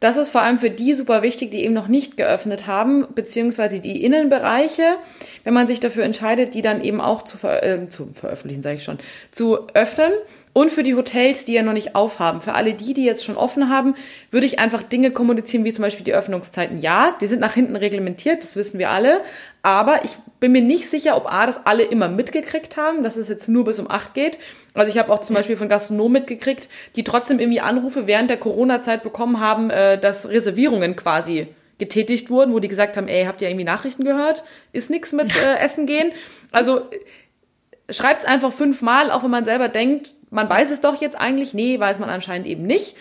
Das 0.00 0.16
ist 0.16 0.30
vor 0.30 0.40
allem 0.40 0.56
für 0.56 0.70
die 0.70 0.94
super 0.94 1.22
wichtig, 1.22 1.50
die 1.50 1.62
eben 1.62 1.74
noch 1.74 1.86
nicht 1.86 2.16
geöffnet 2.16 2.66
haben, 2.66 3.06
beziehungsweise 3.14 3.80
die 3.80 4.02
Innenbereiche, 4.02 4.96
wenn 5.44 5.52
man 5.52 5.66
sich 5.66 5.78
dafür 5.78 6.04
entscheidet, 6.04 6.54
die 6.54 6.62
dann 6.62 6.82
eben 6.82 7.02
auch 7.02 7.22
zu, 7.22 7.36
ver 7.36 7.62
äh, 7.62 7.88
zu 7.90 8.08
veröffentlichen, 8.14 8.62
sage 8.62 8.76
ich 8.78 8.84
schon, 8.84 8.98
zu 9.30 9.68
öffnen. 9.74 10.12
Und 10.52 10.70
für 10.72 10.82
die 10.82 10.96
Hotels, 10.96 11.44
die 11.44 11.52
ja 11.52 11.62
noch 11.62 11.72
nicht 11.72 11.94
aufhaben. 11.94 12.40
Für 12.40 12.54
alle 12.54 12.74
die, 12.74 12.92
die 12.92 13.04
jetzt 13.04 13.24
schon 13.24 13.36
offen 13.36 13.68
haben, 13.68 13.94
würde 14.32 14.46
ich 14.46 14.58
einfach 14.58 14.82
Dinge 14.82 15.12
kommunizieren, 15.12 15.64
wie 15.64 15.72
zum 15.72 15.82
Beispiel 15.82 16.04
die 16.04 16.12
Öffnungszeiten. 16.12 16.78
Ja, 16.78 17.16
die 17.20 17.28
sind 17.28 17.40
nach 17.40 17.54
hinten 17.54 17.76
reglementiert, 17.76 18.42
das 18.42 18.56
wissen 18.56 18.80
wir 18.80 18.90
alle. 18.90 19.20
Aber 19.62 20.04
ich 20.04 20.16
bin 20.40 20.50
mir 20.50 20.62
nicht 20.62 20.90
sicher, 20.90 21.16
ob 21.16 21.32
A, 21.32 21.46
das 21.46 21.66
alle 21.66 21.84
immer 21.84 22.08
mitgekriegt 22.08 22.76
haben, 22.76 23.04
dass 23.04 23.16
es 23.16 23.28
jetzt 23.28 23.48
nur 23.48 23.64
bis 23.64 23.78
um 23.78 23.88
acht 23.88 24.14
geht. 24.14 24.38
Also 24.74 24.90
ich 24.90 24.98
habe 24.98 25.12
auch 25.12 25.20
zum 25.20 25.36
Beispiel 25.36 25.56
von 25.56 25.68
Gastronomen 25.68 26.14
mitgekriegt, 26.14 26.68
die 26.96 27.04
trotzdem 27.04 27.38
irgendwie 27.38 27.60
Anrufe 27.60 28.08
während 28.08 28.28
der 28.28 28.38
Corona-Zeit 28.38 29.04
bekommen 29.04 29.38
haben, 29.38 29.70
äh, 29.70 29.98
dass 29.98 30.28
Reservierungen 30.28 30.96
quasi 30.96 31.46
getätigt 31.78 32.28
wurden, 32.28 32.52
wo 32.52 32.58
die 32.58 32.68
gesagt 32.68 32.96
haben, 32.96 33.08
ey, 33.08 33.24
habt 33.24 33.40
ihr 33.40 33.48
irgendwie 33.48 33.64
Nachrichten 33.64 34.04
gehört? 34.04 34.42
Ist 34.72 34.90
nix 34.90 35.12
mit 35.12 35.34
äh, 35.36 35.58
Essen 35.58 35.86
gehen. 35.86 36.12
Also 36.50 36.82
schreibt 37.88 38.22
es 38.22 38.28
einfach 38.28 38.52
fünfmal, 38.52 39.10
auch 39.10 39.22
wenn 39.22 39.30
man 39.30 39.44
selber 39.44 39.68
denkt, 39.68 40.14
man 40.30 40.48
weiß 40.48 40.70
es 40.70 40.80
doch 40.80 41.00
jetzt 41.00 41.20
eigentlich. 41.20 41.54
Nee, 41.54 41.78
weiß 41.78 41.98
man 41.98 42.10
anscheinend 42.10 42.46
eben 42.46 42.64
nicht. 42.64 42.96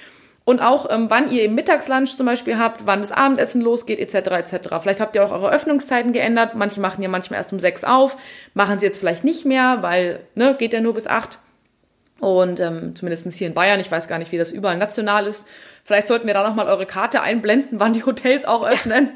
Und 0.45 0.61
auch, 0.61 0.89
ähm, 0.89 1.09
wann 1.09 1.29
ihr 1.31 1.43
im 1.43 1.53
Mittagslunch 1.53 2.17
zum 2.17 2.25
Beispiel 2.25 2.57
habt, 2.57 2.87
wann 2.87 3.01
das 3.01 3.11
Abendessen 3.11 3.61
losgeht, 3.61 3.99
etc. 3.99 4.31
etc. 4.31 4.69
Vielleicht 4.81 4.99
habt 4.99 5.15
ihr 5.15 5.23
auch 5.23 5.31
eure 5.31 5.51
Öffnungszeiten 5.51 6.11
geändert. 6.11 6.55
Manche 6.55 6.81
machen 6.81 7.03
ja 7.03 7.09
manchmal 7.09 7.37
erst 7.37 7.53
um 7.53 7.59
sechs 7.59 7.83
auf, 7.83 8.17
machen 8.55 8.79
sie 8.79 8.87
jetzt 8.87 8.97
vielleicht 8.97 9.23
nicht 9.23 9.45
mehr, 9.45 9.77
weil, 9.81 10.21
ne, 10.33 10.55
geht 10.57 10.73
ja 10.73 10.81
nur 10.81 10.95
bis 10.95 11.05
acht. 11.05 11.37
Und 12.19 12.59
ähm, 12.59 12.95
zumindest 12.95 13.31
hier 13.33 13.47
in 13.47 13.53
Bayern, 13.53 13.79
ich 13.79 13.91
weiß 13.91 14.07
gar 14.07 14.17
nicht, 14.17 14.31
wie 14.31 14.37
das 14.37 14.51
überall 14.51 14.77
national 14.77 15.27
ist. 15.27 15.47
Vielleicht 15.83 16.07
sollten 16.07 16.27
wir 16.27 16.33
da 16.33 16.41
nochmal 16.41 16.67
eure 16.67 16.85
Karte 16.85 17.21
einblenden, 17.21 17.79
wann 17.79 17.93
die 17.93 18.03
Hotels 18.03 18.45
auch 18.45 18.67
öffnen, 18.67 19.11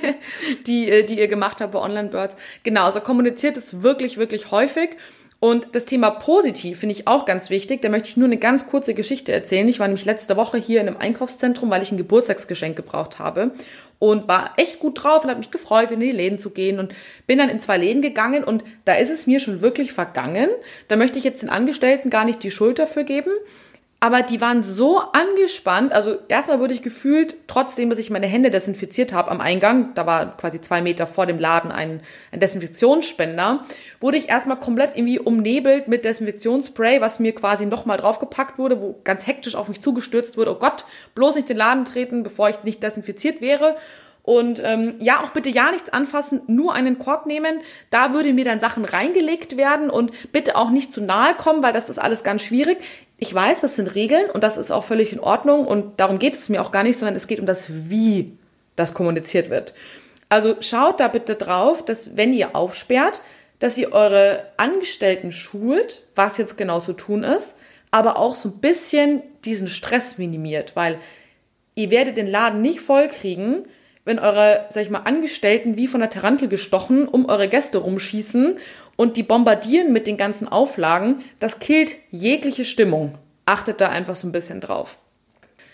die, 0.66 0.90
äh, 0.90 1.02
die 1.04 1.18
ihr 1.18 1.28
gemacht 1.28 1.60
habt 1.60 1.72
bei 1.72 1.78
Online 1.78 2.08
Birds. 2.08 2.36
Genau, 2.62 2.84
also 2.84 3.00
kommuniziert 3.00 3.56
es 3.56 3.82
wirklich, 3.82 4.16
wirklich 4.16 4.50
häufig. 4.50 4.96
Und 5.40 5.68
das 5.72 5.86
Thema 5.86 6.10
positiv 6.10 6.80
finde 6.80 6.94
ich 6.94 7.08
auch 7.08 7.24
ganz 7.24 7.48
wichtig. 7.48 7.80
Da 7.80 7.88
möchte 7.88 8.10
ich 8.10 8.18
nur 8.18 8.28
eine 8.28 8.36
ganz 8.36 8.66
kurze 8.66 8.92
Geschichte 8.92 9.32
erzählen. 9.32 9.66
Ich 9.68 9.80
war 9.80 9.88
nämlich 9.88 10.04
letzte 10.04 10.36
Woche 10.36 10.58
hier 10.58 10.82
in 10.82 10.86
einem 10.86 10.98
Einkaufszentrum, 10.98 11.70
weil 11.70 11.82
ich 11.82 11.90
ein 11.90 11.96
Geburtstagsgeschenk 11.96 12.76
gebraucht 12.76 13.18
habe 13.18 13.52
und 13.98 14.28
war 14.28 14.52
echt 14.58 14.80
gut 14.80 15.02
drauf 15.02 15.24
und 15.24 15.30
habe 15.30 15.38
mich 15.38 15.50
gefreut, 15.50 15.92
in 15.92 16.00
die 16.00 16.12
Läden 16.12 16.38
zu 16.38 16.50
gehen 16.50 16.78
und 16.78 16.92
bin 17.26 17.38
dann 17.38 17.48
in 17.48 17.60
zwei 17.60 17.78
Läden 17.78 18.02
gegangen 18.02 18.44
und 18.44 18.64
da 18.84 18.94
ist 18.94 19.10
es 19.10 19.26
mir 19.26 19.40
schon 19.40 19.62
wirklich 19.62 19.92
vergangen. 19.92 20.50
Da 20.88 20.96
möchte 20.96 21.18
ich 21.18 21.24
jetzt 21.24 21.42
den 21.42 21.50
Angestellten 21.50 22.10
gar 22.10 22.26
nicht 22.26 22.42
die 22.42 22.50
Schuld 22.50 22.78
dafür 22.78 23.04
geben, 23.04 23.30
aber 24.02 24.22
die 24.22 24.40
waren 24.40 24.62
so 24.62 24.98
angespannt. 24.98 25.92
Also 25.92 26.16
erstmal 26.28 26.58
wurde 26.58 26.72
ich 26.72 26.80
gefühlt, 26.80 27.36
trotzdem, 27.46 27.90
dass 27.90 27.98
ich 27.98 28.08
meine 28.08 28.26
Hände 28.26 28.50
desinfiziert 28.50 29.12
habe 29.12 29.30
am 29.30 29.42
Eingang, 29.42 29.92
da 29.94 30.06
war 30.06 30.38
quasi 30.38 30.58
zwei 30.62 30.80
Meter 30.80 31.06
vor 31.06 31.26
dem 31.26 31.38
Laden 31.38 31.70
ein, 31.70 32.00
ein 32.32 32.40
Desinfektionsspender, 32.40 33.66
wurde 34.00 34.16
ich 34.16 34.30
erstmal 34.30 34.58
komplett 34.58 34.96
irgendwie 34.96 35.18
umnebelt 35.18 35.86
mit 35.86 36.06
Desinfektionsspray, 36.06 37.02
was 37.02 37.20
mir 37.20 37.34
quasi 37.34 37.66
nochmal 37.66 37.98
draufgepackt 37.98 38.58
wurde, 38.58 38.80
wo 38.80 38.98
ganz 39.04 39.26
hektisch 39.26 39.54
auf 39.54 39.68
mich 39.68 39.82
zugestürzt 39.82 40.38
wurde. 40.38 40.52
Oh 40.52 40.58
Gott, 40.58 40.86
bloß 41.14 41.34
nicht 41.34 41.50
den 41.50 41.58
Laden 41.58 41.84
treten, 41.84 42.22
bevor 42.22 42.48
ich 42.48 42.62
nicht 42.64 42.82
desinfiziert 42.82 43.42
wäre. 43.42 43.76
Und 44.22 44.62
ähm, 44.64 44.94
ja, 44.98 45.22
auch 45.22 45.30
bitte 45.30 45.48
ja 45.48 45.70
nichts 45.70 45.90
anfassen, 45.90 46.42
nur 46.46 46.74
einen 46.74 46.98
Korb 46.98 47.26
nehmen. 47.26 47.60
Da 47.90 48.12
würde 48.12 48.32
mir 48.32 48.44
dann 48.44 48.60
Sachen 48.60 48.84
reingelegt 48.84 49.56
werden 49.56 49.90
und 49.90 50.32
bitte 50.32 50.56
auch 50.56 50.70
nicht 50.70 50.92
zu 50.92 51.02
nahe 51.02 51.34
kommen, 51.34 51.62
weil 51.62 51.72
das 51.72 51.88
ist 51.88 51.98
alles 51.98 52.22
ganz 52.22 52.42
schwierig. 52.42 52.78
Ich 53.22 53.34
weiß, 53.34 53.60
das 53.60 53.76
sind 53.76 53.94
Regeln 53.94 54.30
und 54.30 54.42
das 54.42 54.56
ist 54.56 54.70
auch 54.70 54.82
völlig 54.82 55.12
in 55.12 55.20
Ordnung 55.20 55.66
und 55.66 56.00
darum 56.00 56.18
geht 56.18 56.34
es 56.34 56.48
mir 56.48 56.62
auch 56.62 56.72
gar 56.72 56.82
nicht, 56.82 56.96
sondern 56.96 57.14
es 57.14 57.26
geht 57.26 57.38
um 57.38 57.44
das 57.44 57.66
Wie 57.68 58.32
das 58.76 58.94
kommuniziert 58.94 59.50
wird. 59.50 59.74
Also 60.30 60.56
schaut 60.60 61.00
da 61.00 61.08
bitte 61.08 61.36
drauf, 61.36 61.84
dass 61.84 62.16
wenn 62.16 62.32
ihr 62.32 62.56
aufsperrt, 62.56 63.20
dass 63.58 63.76
ihr 63.76 63.92
eure 63.92 64.46
Angestellten 64.56 65.32
schult, 65.32 66.02
was 66.14 66.38
jetzt 66.38 66.56
genau 66.56 66.80
zu 66.80 66.94
tun 66.94 67.22
ist, 67.22 67.56
aber 67.90 68.16
auch 68.16 68.36
so 68.36 68.48
ein 68.48 68.58
bisschen 68.58 69.22
diesen 69.44 69.68
Stress 69.68 70.16
minimiert, 70.16 70.74
weil 70.74 70.98
ihr 71.74 71.90
werdet 71.90 72.16
den 72.16 72.26
Laden 72.26 72.62
nicht 72.62 72.80
voll 72.80 73.08
kriegen, 73.08 73.64
wenn 74.06 74.18
eure, 74.18 74.64
sag 74.70 74.82
ich 74.82 74.90
mal, 74.90 75.00
Angestellten 75.00 75.76
wie 75.76 75.88
von 75.88 76.00
der 76.00 76.08
Tarantel 76.08 76.48
gestochen 76.48 77.06
um 77.06 77.28
eure 77.28 77.48
Gäste 77.48 77.78
rumschießen 77.78 78.56
und 79.00 79.16
die 79.16 79.22
bombardieren 79.22 79.94
mit 79.94 80.06
den 80.06 80.18
ganzen 80.18 80.46
Auflagen. 80.46 81.22
Das 81.38 81.58
killt 81.58 81.96
jegliche 82.10 82.66
Stimmung. 82.66 83.16
Achtet 83.46 83.80
da 83.80 83.88
einfach 83.88 84.14
so 84.14 84.28
ein 84.28 84.32
bisschen 84.32 84.60
drauf. 84.60 84.98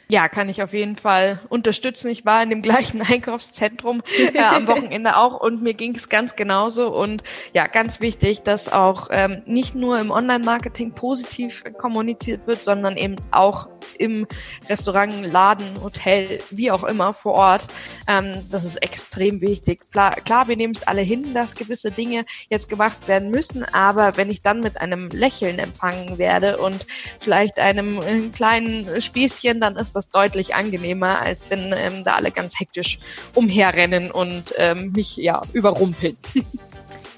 Ja, 0.09 0.29
kann 0.29 0.49
ich 0.49 0.63
auf 0.63 0.73
jeden 0.73 0.95
Fall 0.95 1.41
unterstützen. 1.49 2.09
Ich 2.09 2.25
war 2.25 2.41
in 2.41 2.51
dem 2.51 2.63
gleichen 2.67 3.03
Einkaufszentrum 3.03 4.03
äh, 4.35 4.39
am 4.39 4.69
Wochenende 4.69 5.17
auch 5.17 5.41
und 5.41 5.63
mir 5.63 5.75
ging 5.75 5.97
es 5.97 6.09
ganz 6.09 6.37
genauso. 6.37 6.95
Und 6.95 7.25
ja, 7.55 7.67
ganz 7.67 8.01
wichtig, 8.01 8.43
dass 8.43 8.73
auch 8.73 9.09
ähm, 9.11 9.43
nicht 9.47 9.75
nur 9.75 9.99
im 9.99 10.13
Online-Marketing 10.13 10.93
positiv 10.93 11.65
kommuniziert 11.79 12.47
wird, 12.47 12.63
sondern 12.63 12.97
eben 12.97 13.17
auch 13.33 13.69
im 13.99 14.27
Restaurant, 14.69 15.27
Laden, 15.27 15.83
Hotel, 15.83 16.41
wie 16.51 16.71
auch 16.71 16.85
immer 16.85 17.13
vor 17.13 17.35
Ort. 17.35 17.67
Ähm, 18.07 18.45
das 18.51 18.65
ist 18.65 18.77
extrem 18.77 19.41
wichtig. 19.41 19.81
Klar, 19.91 20.47
wir 20.47 20.57
nehmen 20.57 20.75
es 20.75 20.85
alle 20.85 21.03
hin, 21.03 21.35
dass 21.35 21.57
gewisse 21.57 21.91
Dinge 21.91 22.25
jetzt 22.49 22.69
gemacht 22.69 23.09
werden 23.09 23.31
müssen, 23.31 23.65
aber 23.65 24.17
wenn 24.17 24.31
ich 24.31 24.43
dann 24.43 24.61
mit 24.61 24.81
einem 24.81 25.09
Lächeln 25.09 25.59
empfangen 25.59 26.19
werde 26.19 26.59
und 26.59 26.87
vielleicht 27.19 27.59
einem 27.59 28.01
äh, 28.03 28.29
kleinen 28.29 29.01
Spießchen, 29.01 29.61
dann 29.61 29.77
ist 29.77 29.96
das 29.97 30.09
deutlich 30.09 30.55
angenehmer, 30.55 31.21
als 31.21 31.51
wenn 31.51 31.75
ähm, 31.77 32.05
da 32.05 32.15
alle 32.15 32.31
ganz 32.31 32.61
hektisch 32.61 32.99
umherrennen 33.35 34.11
und 34.11 34.55
ähm, 34.59 34.93
mich 34.93 35.17
ja 35.17 35.43
überrumpeln. 35.53 36.17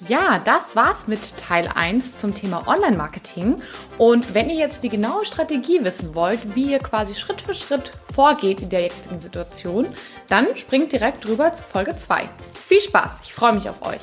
Ja, 0.06 0.38
das 0.38 0.76
war's 0.76 1.08
mit 1.08 1.36
Teil 1.36 1.68
1 1.74 2.14
zum 2.14 2.32
Thema 2.32 2.68
Online-Marketing. 2.68 3.60
Und 3.98 4.32
wenn 4.32 4.48
ihr 4.48 4.56
jetzt 4.56 4.84
die 4.84 4.88
genaue 4.88 5.24
Strategie 5.24 5.82
wissen 5.82 6.14
wollt, 6.14 6.54
wie 6.54 6.70
ihr 6.70 6.78
quasi 6.78 7.16
Schritt 7.16 7.42
für 7.42 7.54
Schritt 7.54 7.90
vorgeht 8.14 8.60
in 8.60 8.70
der 8.70 8.82
jetzigen 8.82 9.18
Situation, 9.18 9.88
dann 10.28 10.56
springt 10.56 10.92
direkt 10.92 11.26
rüber 11.26 11.52
zu 11.52 11.64
Folge 11.64 11.96
2. 11.96 12.28
Viel 12.68 12.80
Spaß, 12.80 13.22
ich 13.24 13.34
freue 13.34 13.54
mich 13.54 13.68
auf 13.68 13.82
euch. 13.82 14.00